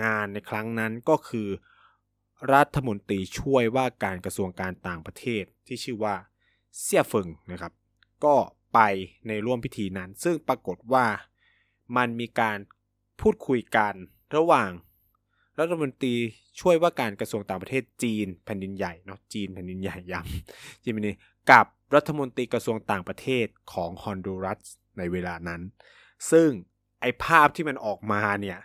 [0.05, 1.49] งานในครั้งนั้นก็คือ
[2.53, 6.15] รัฐมนตรีช่วยว่าการกระทรวงการต่างประเทศที่ชื่อว่า
[6.81, 7.73] เซียเฟิงนะครับ
[8.25, 8.37] ก็
[8.75, 8.81] ไป
[9.29, 11.07] ในร่วมพิธีนั้น ซึ่งปรากฏว่า
[11.97, 12.59] มันมีการ
[13.21, 13.95] พูดคุยกัน
[14.37, 14.71] ระหว่าง
[15.59, 16.15] รัฐมนตรี
[16.61, 21.17] ช่วยว่าการกระทรวงต่างประเทศจีนแผ่นดินใหญ่เนาะจีนแผ่นดินใหญ่ย้ำจีนแผ่นดิน
[21.51, 24.61] กับรัฐมนตรีกระทรวงต่างประเทศของฮอนดูรัส
[24.99, 25.61] ในเวลานั้น
[26.31, 26.49] ซึ่ง
[27.01, 28.59] ไอภาพที่มันออกมาเนี่ย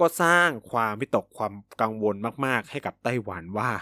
[0.00, 2.14] ก็สร้างความวิตกความกังวล
[2.46, 3.72] มาก ๆ ให้กับไต้หวันว่า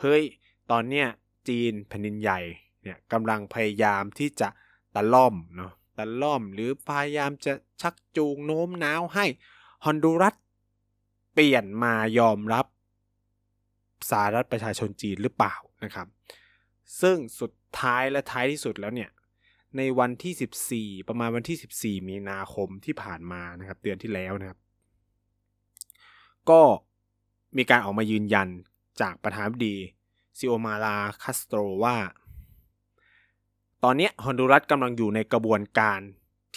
[0.00, 0.22] เฮ้ย
[0.70, 1.06] ตอนเนี้ย
[1.48, 2.40] จีนแผ่นดินใหญ่
[2.82, 4.48] เนี่ยกำลังพยายามที่จะ
[4.94, 9.26] ตะล่อมเนาะตะล่อมหรือพยายามจะชักจูงโน้มน้าวให้
[9.84, 10.34] ฮอนดูรัส
[11.32, 12.66] เปลี่ยนมายอมรับ
[14.10, 16.06] สหรัฐประชาชนจีนหรือเปล่านะครับ
[17.00, 19.10] ซึ่งสุดท้ายและท้ายที่สุดแล้วเนี่ย
[19.76, 24.58] ในวันที่ 14 ประมาณวันที่ 14 มีนาคมที่ผ่านมานะครับ เดือนที่แล้วนะครับ
[26.50, 26.62] ก็
[27.56, 28.48] มีการออกมายืนยัน
[29.00, 29.76] จากประธานาธิบดี
[30.38, 31.96] ซิโอมาลาคาสโตรว่า
[33.84, 36.00] ตอนนี้ฮอนดูรัสกำลังอยู่ในกระบวนการ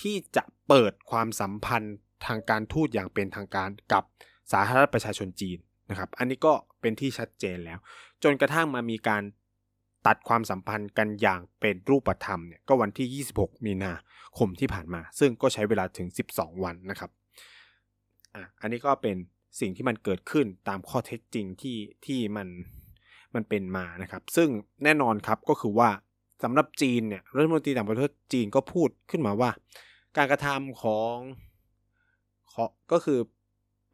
[0.02, 4.04] ที่จะเปิดความสัมพันธ์ทางการทูตอย่างเป็นทางการกับ
[4.52, 5.58] สาธารณประชาชนจีน
[5.90, 7.80] นะครับ อันนี้ก็เป็นที่ชัดเจนแล้ว
[8.24, 9.24] จนกระทั่งมามีการ
[10.08, 13.94] ตัดความสัมพันธ์กันอย่างเป็นรูปธรรมเนี่ยก็วันที่ 26 มีนา
[14.38, 17.12] คมที่ผ่านมา ซึ่งก็ใช้เวลาถึง 12 วันนะครับ
[18.36, 19.16] อะอันนี้ก็เป็น
[19.60, 22.48] สิ่งที่มันเกิดขึ้นตามข้อเท็จจริงที่ที่มัน
[23.36, 24.50] มันเป็นมานะครับ ซึ่ง
[24.84, 25.90] แน่นอนครับก็คือว่า
[26.44, 29.50] สำหรับจีนเนี่ยรัฐมนตรีต่างประเทศจีนก็พูดขึ้นมาว่า
[30.18, 31.18] การกระทำของ
[32.92, 33.20] ก็คือ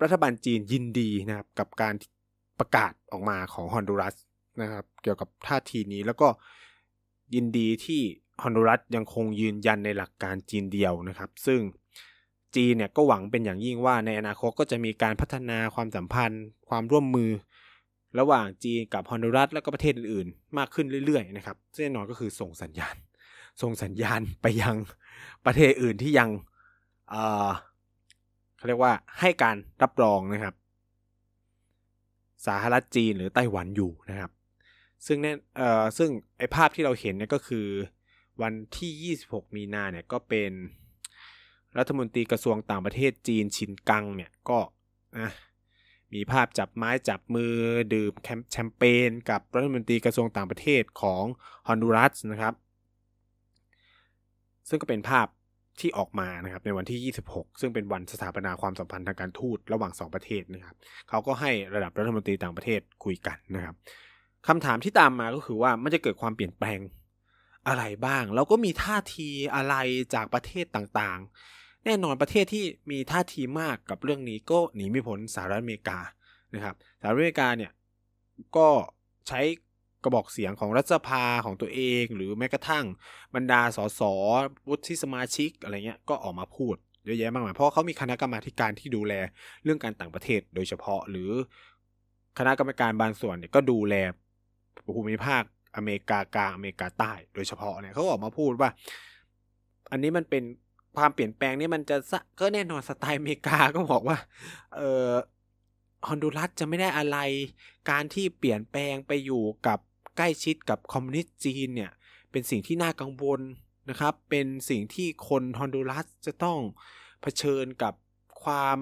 [0.03, 1.93] รัฐบาลจีนยินดีนะครับกับการ
[2.59, 4.15] ประกาศออกมาของฮอนดูรัส
[4.61, 6.27] นะครับ เกี่ยวกับท่าทีนี้แล้วก็
[7.35, 8.01] ยินดีที่
[8.41, 11.59] ฮอนดูรัสยังคงยืนยันในหลักการจีนเดียวนะครับ ซึ่ง
[12.55, 17.31] จีนเนี่ยก็หวังเป็นอย่างยิ่งว่าในอนาคตก็จะมีการพัฒนาความสัมพันธ์ ความร่วมมือ
[18.19, 22.95] ระหว่างจีนกับฮอนดูรัส และก็ประเทศอื่นๆ มากขึ้นเรื่อยๆนะครับแน่นอนก็คือส่งสัญญาณ
[23.61, 24.75] ส่งสัญญาณไปยัง
[25.45, 26.29] ประเทศอื่นที่ยัง
[28.57, 30.55] เขาเรียกว่าให้การรับรองนะครับ
[32.47, 34.31] สหรัฐจีนหรือไต้หวันอยู่นะครับ
[35.05, 37.67] ซึ่งแน่เอ่อซึ่งไอภาพที่เราเห็นเนี่ยก็คือ
[38.41, 40.51] วันที่ 26 มีนาเนี่ยก็เป็น
[41.77, 44.59] รัฐมนตรีกระทรวงต่างประเทศจีนชินกังเนี่ยก็
[45.19, 45.31] นะ
[46.13, 47.53] มีภาพจับไม้จับมือ
[47.93, 48.11] ดื่ม
[48.51, 51.23] แชมเปญกับรัฐมนตรีกระทรวงต่างประเทศของ
[51.67, 52.53] ฮอนดูรัสนะครับ
[54.69, 55.27] ซึ่งก็เป็นภาพ
[55.79, 60.75] ที่ออกมานะครับในวันที่ 26 ซึ่งเป็นวันสถาปนาความสัมพันธ์ทางการทูตระหว่าง 2 ประเทศนะครับ
[61.09, 63.75] เขาก็ให้ระดับรัฐมนตรีต่างประเทศคุยกันนะครับ
[64.47, 66.79] คำถามที่ตามมาก็คือว่ามันจะเกิดความเปลี่ยนแปลง
[67.67, 69.75] อะไรบ้าง แล้วก็มีท่าทีอะไร
[70.13, 75.99] จากประเทศต่างๆ แน่นอนประเทศที่มีท่าทีมากกับเรื่องนี้ก็หนีไม่พ้นสหรัฐอเมริกา
[76.55, 77.71] นะครับสหรัฐอเมริกาเนี่ย
[78.57, 78.69] ก็
[79.27, 79.41] ใช้
[80.03, 82.85] กระบอกเสียงของรัฐสภาของตัวเอง หรือแม้กระทั่ง
[83.35, 84.01] บรรดาสส
[84.69, 89.13] วุฒิสมาชิกอะไรเงี้ยก็ออกมาพูดเยอะแยะมากมายเพราะเขามีคณะกรรมาการที่ดูแล
[89.63, 91.31] เรื่องการต่างประเทศโดยเฉพาะหรือ
[92.37, 93.95] คณะกรรมการบางส่วนเนี่ยก็ดูแล
[94.95, 95.43] ภูมิภาค
[95.75, 98.69] อเมริกากลางอเมริกาใต้โดยเฉพาะเนี่ยเขาออกมาพูดว่า
[99.91, 100.43] อันนี้มันเป็น
[100.97, 101.97] ความเปลี่ยนแปลงนี่มันจะ
[102.39, 104.17] ก็แน่นอนสไตล์อเมริกาก็บอกว่า
[104.75, 105.09] เออ
[106.07, 107.17] ฮอนดูรัสจะไม่ได้อะไร
[107.89, 109.79] การที่เปลี่ยนแปลงไปอยู่กับ
[110.17, 111.91] ใกล้ชิดกับคอมมิวนิสต์จีนเนี่ย
[112.31, 113.41] เป็นสิ่งที่น่ากังวล
[113.89, 116.59] นะครับ เป็นสิ่งที่คนฮอนดูรัสจะต้อง
[117.21, 117.93] เผชิญกับ
[118.43, 118.77] ความ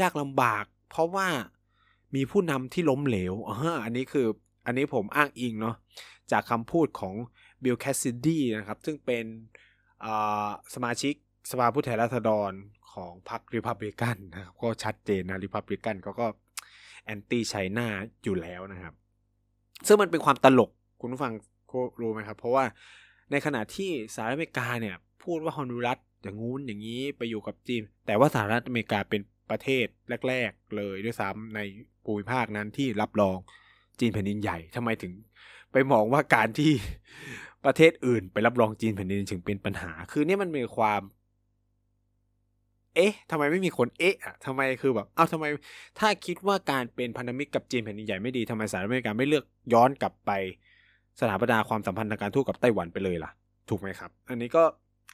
[0.00, 1.28] ยากลำบาก เพราะว่า
[2.14, 3.34] มีผู้นำที่ล้มเหลว
[3.84, 4.26] อันนี้คือ
[4.66, 5.76] อันนี้ผมอ้างอิงเนาะ
[6.32, 7.14] จากคำพูดของ
[7.62, 9.24] บิลแคสซิดีนะครับ ซึ่งเป็น
[10.74, 11.14] สมาชิก
[11.50, 12.52] สภาผู้แทนราษฎร
[12.92, 16.26] ของพรรคริพับลิกันนะครับ ก็ชัดเจนนะริพับลิกันเขาก็
[17.04, 17.86] แอนตี้ไชน่า
[18.24, 18.94] อยู่แล้วนะครับ
[19.86, 21.32] ซึ่งมันเป็นความตลกคุณผู้ฟัง
[22.00, 22.64] รู้ไหมครับ เพราะว่า
[23.30, 29.86] ในขณะที่สหรัฐอเมริกาเนี่ย พูดว่าฮอนดูรัสอย่างงู้นอย่างนี้ไปอยู่กับจีน แต่ว่าสหรัฐอเมริกาเป็นประเทศ
[30.28, 31.60] แรก ๆ เลยด้วยซ้ำใน
[32.04, 33.38] ภูมิภาคนั้นที่รับรอง
[34.00, 35.12] จีนแผ่นดินใหญ่ทำไมถึง
[35.72, 36.72] ไปมองว่าการที่
[37.64, 41.00] ประเทศอื่น ไปรับรองจีนแผ่นดินถึงเป็นปัญหา คือเนี่ยมันมีความ
[42.98, 45.44] เอ๊ะทำไมไม่มีคนเอ๊ะอะทำไมคือแบบเอ้าทำไม
[45.98, 50.30] ถ้าคิดว่าการเป็นพันธมิตรกับจีนแผ่นดินใหญ่ไม่ดีทำไมสหรัฐอเมริกาไม่เลือกย้อนกลับไป
[51.20, 53.30] สถาปนาความสัมพันธ์ทางการทูตกับไต้หวันไปเลยล่ะ
[53.68, 54.64] ถูกไหมครับ อันนี้ก็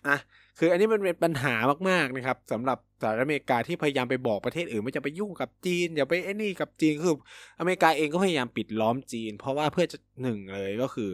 [0.07, 0.19] อะ
[0.59, 1.55] คืออันนี้มันเป็นปัญหา
[1.91, 7.17] มากๆนะครับสำหรับสหรัฐอเมริกาที่พยายามไปบอกประเทศอื่นไม่จะไปยุ่งกับจีน อย่าไปไอ้นี่กับจีนคือ
[7.59, 11.11] อเมริกาเองก็พยายามปิดล้อมจีน เพราะว่าเพื่อจะหนึ่งเลยก็คือ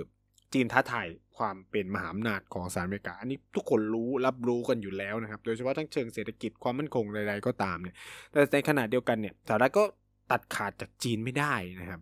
[0.53, 1.07] จีนท้าทาย
[1.41, 7.97] ความเป็นมหาอำนาจของสหรัฐอเมริกา อันนี้ทุกคนรู้รับรู้กันอยู่แล้วนะครับ โดยเฉพาะทั้งเชิงเศรษฐกิจความมั่นคงใดๆก็ตามเนี่ย
[8.31, 9.85] แต่ในขณะเดียวกันเนี่ยสหรัฐก็
[10.31, 12.01] ตัดขาดจากจีนไม่ได้นะครับ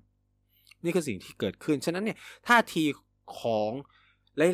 [0.84, 2.16] นี่คือสิ่งที่เกิดขึ้น ฉะนั้นเนี่ย
[2.48, 2.84] ท่าที
[3.40, 3.70] ของ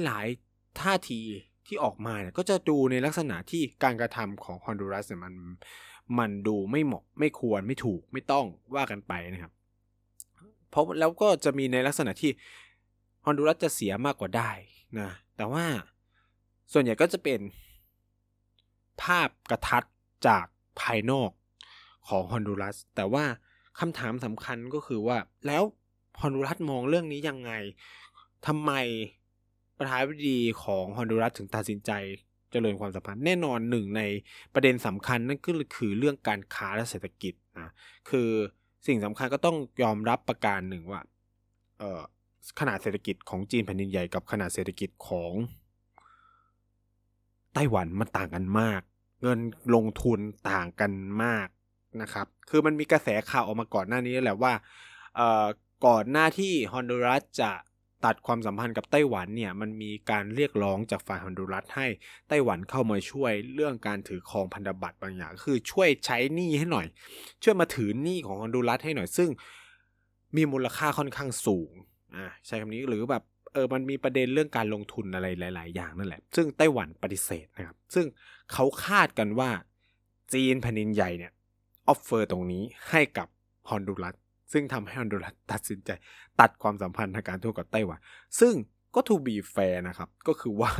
[0.04, 1.20] หลายๆท่าที
[1.66, 5.34] ที่ออกมาเนี่ยก็จะดูในลักษณะที่การกระทำของฮอนดูรัสเนี่ยมัน
[6.18, 9.52] มันดูไม่เหมาะไม่ควรไม่ถูกไม่ต้องว่ากันไปนะครับ
[10.70, 12.30] เพราะแล้วก็จะมีในลักษณะที่
[13.24, 14.50] ฮอนดูรัสจะเสียมากกว่าได้
[15.00, 15.64] นะแต่ว่า
[16.72, 17.40] ส่วนใหญ่ก็จะเป็น
[19.02, 19.84] ภาพกระทัด
[20.26, 20.46] จาก
[20.80, 21.30] ภายนอก
[22.08, 23.24] ของฮอนดูรัสแต่ว่า
[23.80, 25.62] คำถามสำคัญก็คือว่า แล้ว
[26.20, 27.52] ฮอนดูรัสมองเรื่องนี้ยังไง
[28.46, 28.72] ทำไม
[29.78, 31.90] ประธานาธิบดีของฮอนดูรัสถึงตัดสินใจ
[32.50, 34.02] เจริญความสัมพันธ์แน่นอนหนึ่งใน
[34.54, 37.68] ประเด็นสำคัญนั่นก็คือเรื่องการค้าและเศรษฐกิจนะ
[38.10, 38.28] คือ
[38.86, 41.00] สิ่งสำคัญก็ต้องยอมรับประการหนึ่งว่า
[41.78, 42.00] เออ
[42.60, 45.32] ขนาดเศรษฐกิจของจีนแผ่นดินใหญ่กับขนาดเศรษฐกิจของ
[47.54, 48.80] ไต้หวันมันต่างกันมาก
[49.22, 49.38] เงิน
[49.74, 50.92] ลงทุนต่างกัน
[51.24, 51.48] มาก
[52.02, 54.52] นะครับ คือมันมีกระแสข่าวออกมาก่อนหน้านี้แหละว่า
[55.86, 57.50] ก่อนหน้าที่ฮอนดูรัสจะ
[58.04, 61.86] ตัดความสัมพันธ์กับไต้หวันเนี่ยมันมีการเรียกร้องจากฝ่ายฮอนดูรัสให้
[62.28, 66.86] ไต้หวันเข้ามาช่วยเรื่องการถือครองพันธบัตรบางอย่าง คือช่วยใช้หนี้ให้หน่อย
[67.42, 69.30] ช่วยมาถือหนี้ของฮอนดูรัสให้หน่อยซึ่ง
[70.36, 71.72] มีมูลค่าค่อนข้างสูง
[72.14, 73.22] อ่าใช้คำนี้หรือแบบ
[73.52, 78.06] เออมันมีประเด็นเรื่องการลงทุนอะไรหลาย ๆ อย่างนั่นแหละ ซึ่งไต้หวันปฏิเสธนะครับ ซึ่ง
[78.52, 79.50] เขาคาดกันว่า
[80.34, 81.32] จีนแผ่นดินใหญ่เนี่ย
[81.88, 83.28] offer ตรงนี้ให้กับ
[83.70, 84.14] ฮอนดูรัส
[84.52, 85.90] ซึ่งทำให้ฮอนดูรัสตัดสินใจ
[86.40, 87.98] ตัดความสัมพันธ์ทางการทูตกับไต้หวัน
[88.40, 88.54] ซึ่ง
[88.94, 90.72] ก็ to be fair นะครับ ก็คือว่า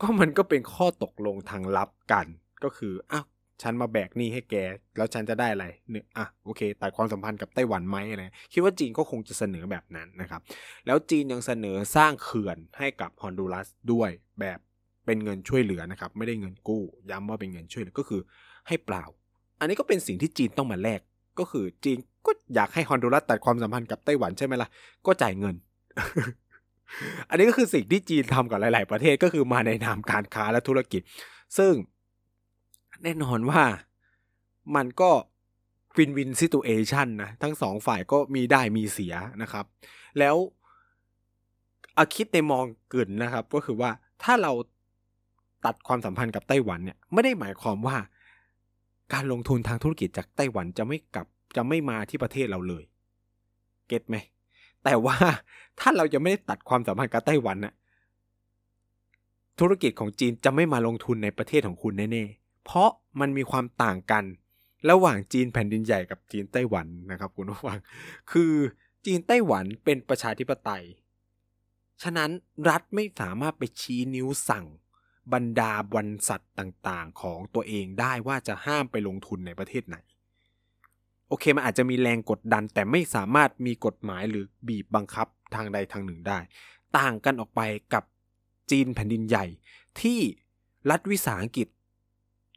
[0.00, 2.26] ก็มันก็เป็นข้อตกลงทางลับกัน
[2.64, 3.26] ก็คืออ้าว
[3.62, 4.54] ฉันมาแบกหนี้ให้แก
[4.96, 10.40] แล้วฉันจะได้อะไรเนี่ยอะโอเคตัดความสัมพันธ์กับไต้หวันไหมอะไรคิดว่าจีนก็คงจะเสนอแบบนั้นนะครับ
[10.86, 14.58] แล้วจีนยังเสนอสร้างเขื่อนให้กับฮอนดูรัสด้วยแบบ
[15.06, 18.20] เป็นเงินช่วยเหลือนะครับ ไม่ได้เงินกู้ ย้ำว่าเป็นเงินช่วยเหลือก็คือ
[18.68, 19.04] ให้เปล่า
[19.60, 21.00] อันนี้ก็เป็นสิ่งที่จีนต้องมาแลก
[21.38, 24.68] ก็คือจีนก็อยากให้ฮอนดูรัสตัดความสัมพันธ์กับไต้หวันใช่ไหมล่ะ
[25.06, 25.54] ก็จ่ายเงิน
[27.30, 31.02] อันนี้ก็คือสิ่งที่จีนทำกับหลาย ๆ ประเทศก็คือมาในนามการค้าและธุรกิจ
[31.58, 31.72] ซึ่ง
[33.02, 33.62] แน่นอนว่า
[34.76, 35.10] มันก็
[35.96, 39.64] win-win situation นะทั้งสองฝ่ายก็มีได้มีเสียนะครับ
[40.18, 40.36] แล้ว
[41.96, 43.90] อาคิดในมองเกินนะครับ ก็คือว่า
[44.22, 44.52] ถ้าเรา
[45.64, 47.96] ตัดความสัมพันธ์กับไต้หวันเนี่ยไม่ได้หมายความว่า
[49.12, 52.84] การลงทุนทางธุรกิจจากไต้หวันจะไม่กลับจะไม่มาที่ประเทศเราเลย
[53.88, 54.16] เก็ตไหม
[54.84, 55.16] แต่ว่า
[55.80, 57.74] ถ้าเราจะไม่ได้ตัดความสัมพันธ์กับไต้หวันน่ะ
[59.60, 64.24] ธุรกิจของจีนจะไม่มาลงทุนในประเทศของคุณแน่ๆ เพราะมันมีความต่างกัน
[64.90, 67.78] ระหว่างจีนแผ่นดินใหญ่กับจีนไต้หวันนะครับคุณผู้ฟัง
[68.32, 68.52] คือ
[69.06, 70.84] จีนไต้หวันเป็นประชาธิปไตย
[72.02, 72.30] ฉะนั้น
[72.68, 74.66] รัฐไม่สามารถไปชี้นิ้วสั่ง
[75.32, 79.96] บรรดาบรรษัทต่างๆ ของตัวเองได้ว่าจะห้ามไปลงทุนในประเทศไหน
[81.28, 86.38] โอเคมันอาจจะมีแรงกดดันแต่ไม่สามารถมีกฎหมายหรือบีบบังคับทางใดทางหนึ่งได้
[86.98, 87.60] ต่างกันออกไป
[87.94, 88.04] กับ
[88.70, 89.46] จีนแผ่นดินใหญ่
[90.00, 90.20] ที่
[90.90, 91.68] รัฐวิสาหกิจ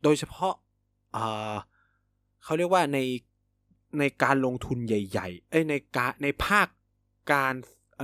[0.04, 0.54] โดยเฉพาะ
[2.44, 3.00] เขาเรียกว่าใน
[4.00, 6.68] ในการลงทุนใหญ่ๆเอ้ในการในภาค
[7.32, 7.54] การ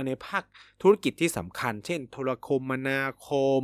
[0.08, 0.42] ในภาค
[0.82, 3.28] ธุรกิจที่สำคัญ เช่น โทรคมนาค
[3.60, 3.62] ม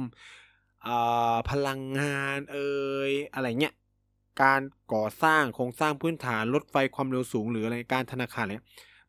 [1.51, 2.75] พลังงานเอ่
[3.11, 3.75] ยอะไรเงี้ย
[4.43, 4.61] การ
[4.93, 8.65] ก่อสร้างโครงสร้างพื้นฐานรถไฟความเร็วสูง หรืออะไรการธนาคารเนี่ย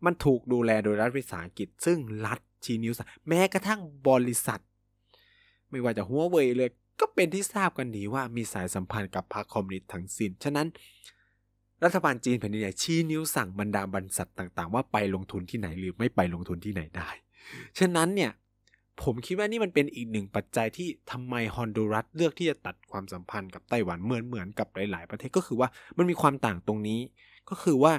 [0.05, 2.93] มันถูกดูแลโดยรัฐวิสาหกิจ ซึ่งรัฐชีนิ้ว
[3.27, 4.61] แม้กระทั่งบริษัท
[5.69, 10.67] ไม่ว่าจะหัวเว่ยเลย ก็เป็นที่ทราบกันดีว่ามีสายสัมพันธ์กับพรรคคอมมิวนิสต์ทั้งสิน้น ฉะนั้น
[11.83, 17.09] รัฐบาลจีนแผ่นดินใหญ่ชี้นิ้วสั่งบรรดาบริษัทต่าง ๆ ว่าไปลงทุนที่ไหนหรือไม่ไปลงทุนที่ไหนได้
[17.79, 18.31] ฉะนั้นเนี่ย
[19.03, 26.99] ผมคิดว่านี่มันเป็นอีกหนึ่งปัจจัยที่ทำไมฮอนดูรัสเลือกที่จะตัดความสัมพันธ์กับไต้หวันเหมือนเหมือนกับหลาย ๆ ประเทศก็คือว่ามันมีความต่างตรงนี้
[27.49, 27.93] ก็คือว่า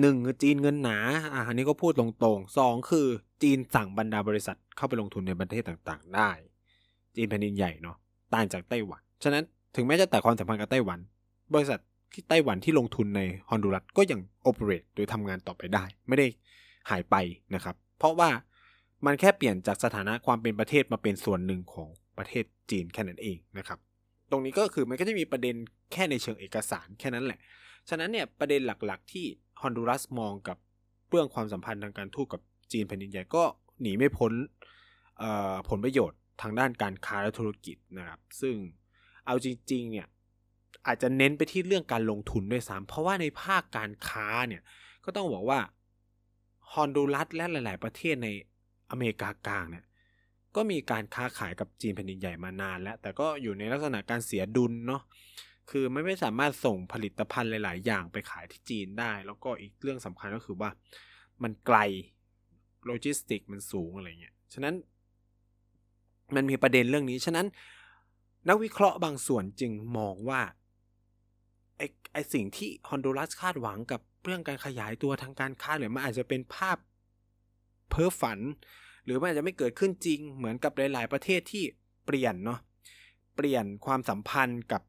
[0.00, 0.98] หนึ่งจีนเงินหนา
[1.32, 3.06] อ่าอันนี้ก็พูดตรงๆสองคือ
[3.44, 6.30] จีนสั่งบรรดาบริษัทเข้าไปลงทุนในประเทศต่างๆ ได้
[7.16, 7.96] จีนแผ่นดินใหญ่เนาะ
[8.34, 9.44] ต่างจากไต้หวัน ฉะนั้น
[9.76, 10.98] ถึงแม้จะแตัดความสัมพันธ์กับไต้หวัน
[11.54, 11.80] บริษัท
[12.12, 16.26] ที่ไต้หวันที่ลงทุนในฮอนดูรัสก็ยังโอเปเรตโดยทำงานต่อไปได้ ไม่ได้
[16.90, 17.16] หายไป
[17.54, 18.30] นะครับ เพราะว่า
[19.06, 23.78] มันแค่เปลี่ยนจากสถานะความเป็นประเทศมาเป็นส่วนหนึ่งของประเทศจีนแค่นั้นเองนะครับ
[24.30, 25.54] ตรงนี้ก็คือมันก็จะมีประเด็น
[25.92, 27.38] แค่ในเชิงเอกสารแค่นั้นแหละ
[27.88, 29.24] ฉะนั้นเนี่ยประเด็นหลักๆ ที่
[29.60, 30.58] ฮอนดูรัสมองกับ
[31.08, 32.40] เรื่องความสัมพันธ์ทางการทูตกับ
[32.72, 33.44] จีนแผ่นดินใหญ่ก็
[33.80, 34.32] หนีไม่พ้น
[35.68, 38.54] ผลประโยชน์ทางด้านการค้าและธุรกิจนะครับ ซึ่ง
[39.26, 40.06] เอาจริงๆเนี่ย
[40.86, 44.62] อาจจะเน้นไปที่เรื่องการลงทุนด้วยซ้ำเพราะว่าในภาคการค้าเนี่ย
[45.04, 45.60] ก็ต้องบอกว่า
[46.72, 48.28] ฮอนดูรัสและหลาย ๆ ประเทศใน
[48.90, 49.84] อเมริกากลางเนี่ย
[50.56, 55.02] ก็มีการค้าขายกับจีนแผ่นดินใหญ่มานานแล้ว แต่ก็อยู่ในลักษณะการเสียดุลเนาะ
[55.70, 60.70] คือไม่ไม่สามารถส่งผลิตภัณฑ์หลาย ๆ อย่างไปขายที่จีนได้ แล้วก็อีกเรื่องสำคัญก็คือว่า
[61.42, 61.78] มันไกล
[62.86, 64.74] โลจิสติกมันสูงอะไรเงี้ย ฉะนั้น
[66.34, 67.46] มันมีประเด็นเรื่องนี้ ฉะนั้น
[68.48, 70.40] นักวิเคราะห์บางส่วนจึงมองว่า
[71.78, 76.78] ไอ้ไอสิ่งที่ฮอนดูรัสคาดหวังกับเรื่องการขยายตัวทางการค้าหรือมันอาจจะเป็นภาพ
[77.88, 78.38] เพ้อฝัน
[79.04, 81.64] หรือมันอาจจะไม่เกิดขึ้นจริง เหมือนกับหลาย ๆ ประเทศที่
[82.06, 82.60] เปลี่ยนเนาะ
[83.36, 84.82] เปลี่ยนความสัมพันธ์กับ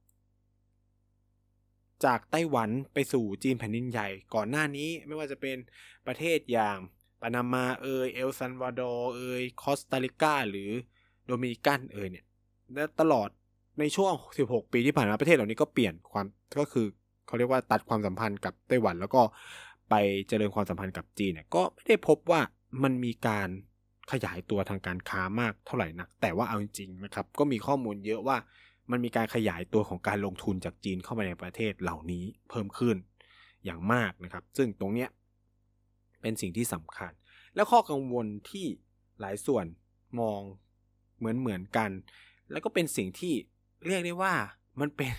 [2.05, 5.57] จากไต้หวันไปสู่จีนแผ่นดินใหญ่ ก่อนหน้านี้ไม่ว่าจะเป็น
[6.07, 10.69] ประเทศอย่างปานามาเอยเอลซัลวาดอร์เอยคอสตาริกาหรือ
[11.25, 12.25] โดมินิกันเอยเนี่ย
[12.73, 13.29] และตลอด
[13.79, 14.13] ในช่วง
[14.45, 16.25] 16 ปีที่ผ่านมาประเทศเหล่านี้ก็เปลี่ยนความ
[16.59, 16.85] ก็คือ
[17.27, 19.21] เขาเรียกว่าตัดความสัมพันธ์กับไต้หวัน แล้วก็
[19.89, 19.95] ไป
[20.27, 22.41] เจริญความสัมพันธ์กับจีนเนี่ยก็ไม่ได้พบว่า
[22.83, 23.49] มันมีการ
[24.11, 28.37] ขยายตัวทางการค้ามากเท่าไหร่นัก แต่ว่าเอาจริงๆนะครับ ก็มีข้อมูลเยอะว่า
[28.91, 32.95] มันมีการขยายตัวของการลงทุนจากจีนเข้ามาในประเทศเหล่านี้เพิ่มขึ้น
[33.65, 35.09] อย่างมากนะครับ ซึ่งตรงเนี้ย
[36.25, 37.11] เป็นสิ่งที่สำคัญ
[37.55, 38.65] และข้อกังวลที่
[39.19, 39.65] หลายส่วน
[40.19, 40.41] มอง
[41.17, 41.89] เหมือนเหมือนกัน
[42.51, 43.33] แล้วก็เป็นสิ่งที่
[43.85, 44.33] เรียกได้ว่า
[44.79, 45.11] มันเป็น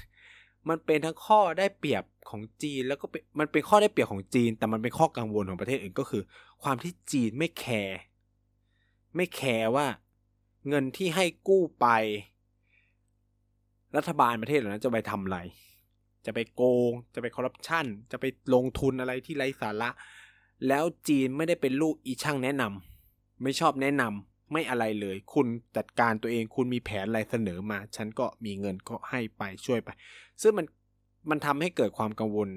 [0.68, 3.06] มันเป็นทั้งข้อได้เปรียบของจีน แล้วก็
[3.38, 6.22] มันเป็นข้อได้เปรียบของจีน แต่มันเป็นข้อกังวลของประเทศอื่นก็คือ
[6.62, 7.98] ความที่จีนไม่แคร์
[9.16, 9.86] ไม่แคร์ว่า
[10.68, 11.86] เงินที่ให้กู้ไป
[13.96, 15.38] รัฐบาลประเทศเหล่านั้นจะไปทำอะไร
[16.26, 19.90] จะไปโกง จะไปคอร์รัปชันจะไปลงทุนอะไรที่ไร้สาระ
[20.68, 29.88] แล้วจีนไม่ได้เป็นลูกอีช่างแนะนำไม่ชอบแนะนำไม่อะไรเลย คุณจัดการตัวเองคุณมีแผนอะไรเสนอมา ฉันก็มีเงินก็ให้ไปช่วยไป
[30.42, 30.66] ซึ่งมัน
[31.30, 32.48] มันทำให้เกิดความกังวล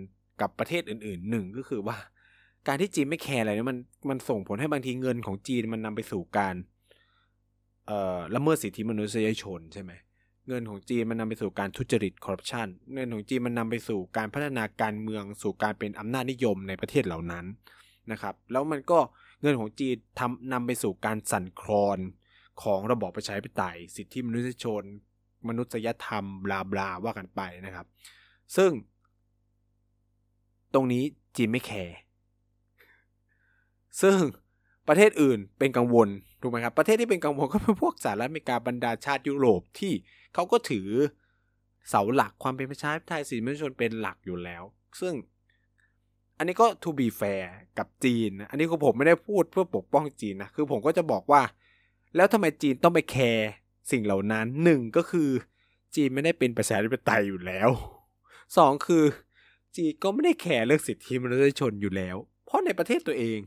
[0.42, 1.98] กับประเทศอื่นๆหนึ่งก็คือว่า
[2.68, 3.78] การที่จีนไม่แคร์อะไรเนี่ยมัน
[4.10, 6.56] มันส่งผลให้บางทีเงินของจีนมันนำไปสู่การ
[7.88, 9.92] เอ่อละเมิดสิทธิมนุษยชนใช่ไหม
[10.48, 17.46] เงินของจีนมันนำไปสู่การทุจริตคอร์รัปชันเงินของจีนมันนำไปสู่การพัฒนาการเมืองสู่การเป็นอำนาจนิยมในประเทศเหล่านั้น
[18.12, 19.00] นะครับ แล้วมันก็
[19.42, 22.00] เงินของจีนทำนำไปสู่การสั่นคลอน
[22.64, 24.84] ของระบอบประชาธิปไตย สิทธิมนุษยชน
[25.48, 27.86] มนุษยธรรม บลาบลาว่ากันไปนะครับ
[28.56, 28.72] ซึ่ง
[30.74, 31.04] ตรงนี้
[31.36, 31.96] จีนไม่แคร์
[34.02, 34.18] ซึ่ง
[34.88, 36.08] ประเทศอื่นเป็นกังวล
[36.42, 39.94] ถูกไหมครับ ประเทศที่เป็นกังวลก็เป็นพวกสหรัฐอเมริกาบรรดาชาติยุโรปที่
[40.34, 40.88] เขาก็ถือ
[41.90, 44.64] เสาหลักความเป็นประชาธิปไตยสิทธิมนุษยชนเป็นหลักอยู่แล้ว
[45.00, 45.14] ซึ่ง
[46.40, 47.46] อันนี้ก็ to be fair
[47.78, 51.42] กับจีน อันนี้คือผมไม่ได้พูดเพื่อปกป้องจีนนะ คือผมก็จะบอกว่า
[52.16, 53.50] แล้วทำไมจีนต้องไปแคร์
[53.92, 55.30] สิ่งเหล่านั้นหนึ่งก็คือ
[55.96, 57.70] จีนไม่ได้เป็นประชาธิปไตยอยู่แล้ว
[58.58, 59.04] สองคือ
[59.76, 63.40] จีนก็ไม่ได้แคร์เรื่องสิทธิมนุษยชนอยู่แล้ว เพราะในประเทศตัวเอง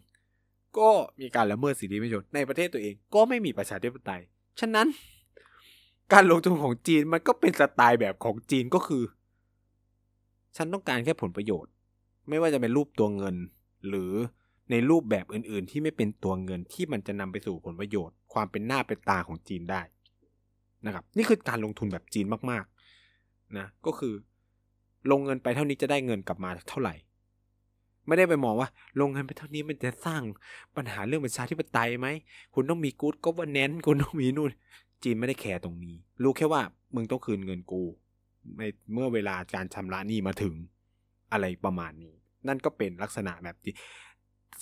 [0.79, 4.23] ก็มีการละเมิดสิทธิมนุษยชนในประเทศตัวเองก็ไม่มีประชาธิปไตย
[4.61, 4.87] ฉะนั้น
[6.13, 9.03] การลงทุนของจีนมันก็เป็นสไตล์แบบของจีนก็คือ
[10.57, 11.73] ฉันต้องการแค่ผลประโยชน์
[12.29, 13.37] ไม่ว่าจะเป็นรูปตัวเงิน
[13.89, 14.13] หรือ
[14.71, 19.83] ในรูปแบบอื่น ๆ ที่ไม่เป็นตัวเงินที่มันจะนำไปสู่ผลประโยชน์ ความเป็นหน้าเป็นตาของจีนได้
[20.87, 24.15] นะครับ นี่คือการลงทุนแบบจีนมากๆนะก็คือ
[25.11, 26.95] ลงเงินไปเท่านี้จะได้เงินกลับมาเท่าไหร่
[28.07, 28.69] ไม่ได้ไปมองว่า
[29.01, 30.23] ลงเงินไปเท่านี้มันจะสร้าง
[30.77, 32.09] ปัญหาเรื่องประชาธิปไตยไหม
[32.55, 34.51] คุณต้องมีกู๊ดก็ว่าแนนคุณต้องมีนู่น
[35.03, 36.63] จีนไม่ได้แคร์ตรงนี้ รู้แค่ว่า
[36.95, 37.83] มึงต้องคืนเงินกู
[38.59, 38.63] ใน
[38.93, 40.55] เมื่อเวลาการชำระหนี้มาถึง
[41.33, 42.15] อะไรประมาณนี้
[42.49, 43.75] นั่นก็เป็นลักษณะแบบนี้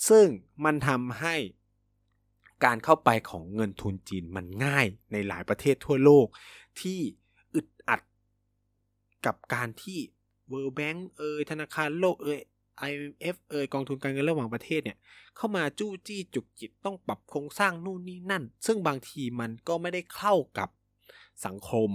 [0.09, 0.27] ซึ่ง
[0.65, 1.35] มันทำให้
[2.65, 6.27] การเข้าไปของเงินทุนจีนมันง่ายในหลายประเทศทั่วโลก
[6.81, 6.99] ที่
[7.55, 8.01] อึดอัด
[9.25, 9.99] กับการที่
[10.51, 12.39] World Bank เอยธนาคารโลกเอย
[12.89, 14.97] IMF เอยกองทุนการเงินระหว่างประเทศเนี่ย
[15.35, 20.69] เข้ามาจู้จี้จุกจิตต้องปรับโครงสร้างนู่นนี่นั่น ซึ่งบางทีมันก็ไม่ได้เข้ากับ
[21.45, 21.89] สังคม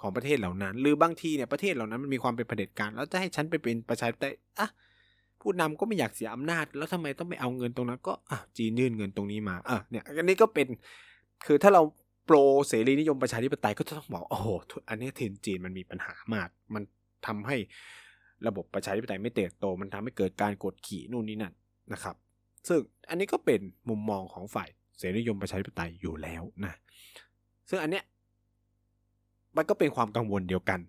[0.00, 4.68] ของประเทศเหล่านั้น หรือบางทีเนี่ยประเทศเหล่านั้นมันมีความเป็นเผด็จการ แล้วจะให้ฉันไปเป็นประชาธิปไตยอะ
[5.40, 10.66] ผู้นำก็ไม่อยากเสียอำนาจ แล้วทำไมต้องไปเอาเงินตรงนั้นก็อะจีนยื่นเงินตรงนี้มาอะเนี่ยอันนี้ก็เป็น
[11.46, 11.82] คือถ้าเรา
[12.26, 12.36] โปร
[12.68, 14.48] เสรีนิยมประชาธิปไตยก็จะต้องบอกโอ้โห
[14.88, 16.82] อันนี้ทีนจีนมันมีปัญหามาก มัน
[17.26, 17.56] ทำให้
[18.46, 21.54] ระบบประชาธิปไตยไม่เติบโต มันทำให้เกิดการกดขี่นู่นนี่นั่น
[21.92, 22.16] นะครับ
[22.68, 26.74] ซึ่งอันนี้ก็เป็นมุมมองของฝ่ายเสรีนิยมประชาธิปไตยอยู่แล้วนะ
[27.68, 28.04] ซึ่งอันเนี้ย
[29.56, 30.80] มันก็เป็นความกังวลเดียวกัน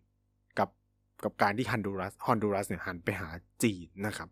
[0.59, 0.69] กับ
[1.23, 3.29] กับการที่ฮันดูรัสฮอนดูรัสเนี่ยหันไปหา
[3.63, 4.29] จีนนะครับ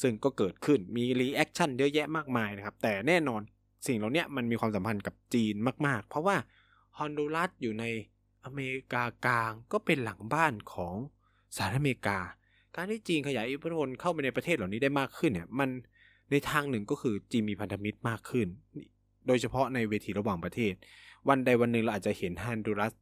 [0.00, 3.42] ซึ่งก็เกิดขึ้นมี reaction เยอะแยะมากมายนะครับ แต่แน่นอน
[3.86, 5.54] สิ่งเหล่านี้มันมีความสัมพันธ์กับจีน
[5.86, 6.36] มาก ๆ เพราะว่า
[6.96, 7.84] ฮอนดูรัสอยู่ใน
[8.44, 10.94] อเมริกากลางก็เป็นหลังบ้านของ
[11.56, 12.18] สหรัฐอเมริกา
[12.74, 15.68] การที่จีนขยายอิทธิพลเข้าไปในประเทศเหล่านี้ได้มากขึ้นเนี่ยมัน
[16.30, 18.46] ในทางหนึ่งก็คือจีนมีพันธมิตรมากขึ้น
[19.26, 20.74] โดยเฉพาะในเวทีระหว่างประเทศ
[21.28, 22.92] วันใดวันหนึ่งเราอาจจะเห็นฮันดูรัส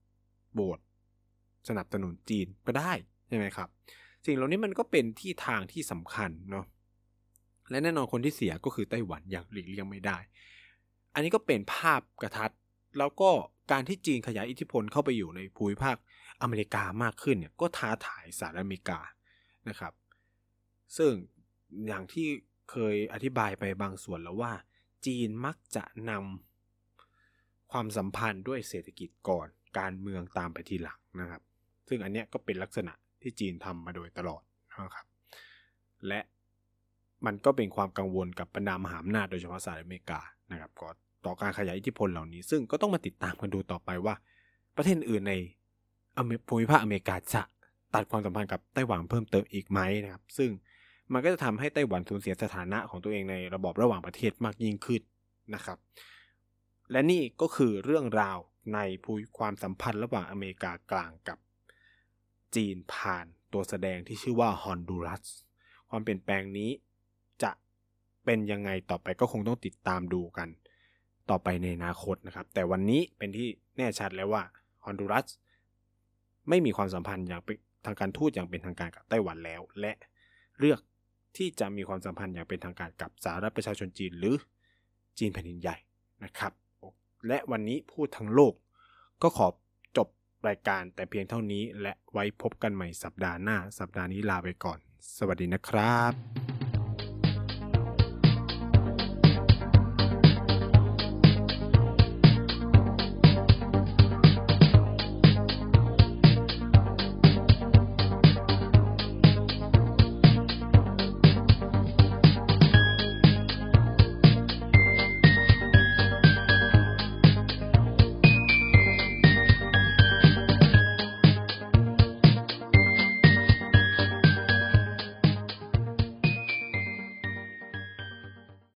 [0.57, 0.79] โบส
[1.69, 2.93] สนับสนุนจีนก็ได้
[3.29, 3.69] ใช่ไหมครับ
[4.27, 6.65] สิ่งเหล่านี้มันก็เป็นที่ทางที่สำคัญเนาะ
[7.71, 10.19] และแน่นอนคนที่เสียก็คือไต้หวันอย่างหลีกเลี่ยงไม่ได้
[11.15, 12.53] อันนี้ก็เป็นภาพกระทัด
[12.99, 13.31] แล้วก็
[13.73, 15.97] การที่จีนขยายอิทธิพลเข้าไปอยู่ในภูมิภาค
[16.43, 19.01] อเมริกามากขึ้นเนี่ยก็ท้าทายสหรัฐอเมริกา
[19.69, 19.93] นะครับ
[20.97, 21.13] ซึ่ง
[21.87, 22.27] อย่างที่
[22.71, 24.53] เคยอธิบายไปบางส่วนแล้วว่า
[25.07, 29.49] จีนมักจะนำความสัมพันธ์ด้วยเศรษฐกิจก่อน
[29.79, 31.43] การเมืองตามไปทีหลังนะครับ
[31.89, 35.07] ซึ่งอันเนี้ยก็เป็นลักษณะที่จีนทำมาโดยตลอดนะครับ
[36.09, 36.20] และ
[37.27, 40.20] มันก็เป็นความกังวลกับบรรดามหาอำนาจโดยเฉพาะสหรัฐอเมริกา
[40.53, 40.89] นะครับก็
[41.24, 44.14] ต่อการขยายอิทธิพลเหล่านี้ ซึ่งก็ต้องมาติดตามกันดูต่อไปว่า
[44.77, 45.35] ประเทศอื่นใน
[46.49, 47.43] ภูมิภาคอเมริกาจะ
[47.95, 50.51] ตัดความสัมพันธ์กับไต้หวันเพิ่มเติมอีกไหมนะครับ ซึ่ง
[51.12, 55.03] มันก็จะทำให้ไต้หวันสูญเสียสถานะของตัวเองในระบบระหว่างประเทศมากยิ่งขึ้น
[55.55, 55.79] นะครับ
[56.93, 58.39] และนี่ก็คือเรื่องราว
[58.75, 61.39] ในภูความสัมพันธ์ระหว่างอเมริกากลางกับ
[62.55, 65.25] จีนผ่านตัวแสดงที่ชื่อว่าฮอนดูรัส
[65.89, 66.71] ความเปลี่ยนแปลงนี้
[67.43, 67.51] จะ
[68.25, 70.49] เป็นยังไงต่อไปก็คงต้องติดตามดูกัน
[71.31, 74.43] ต่อไปในอนาคตนะครับ แต่วันนี้เป็นที่แน่ชัดแล้วว่า
[74.85, 75.27] ฮอนดูรัส
[76.49, 79.93] ไม่มีความสัมพันธ์อย่างเป็นทางการทูตอย่างเป็นทางการกับไต้หวันแล้ว และ
[80.59, 80.81] เลือก
[81.37, 84.37] ที่จะมีความสัมพันธ์อย่างเป็นทางการกับสหรัฐประชาชนจีนหรือ
[85.19, 85.77] จีนแผ่นดินใหญ่
[86.25, 86.53] นะครับ
[87.27, 88.55] และวันนี้พูดทั้งโลก
[89.22, 89.47] ก็ขอ
[89.97, 90.09] จบ
[90.49, 94.79] รายการแต่เพียงเท่านี้ และไว้พบกันใหม่สัปดาห์หน้า สัปดาห์นี้ลาไปก่อน
[95.16, 96.56] สวัสดีนะครับ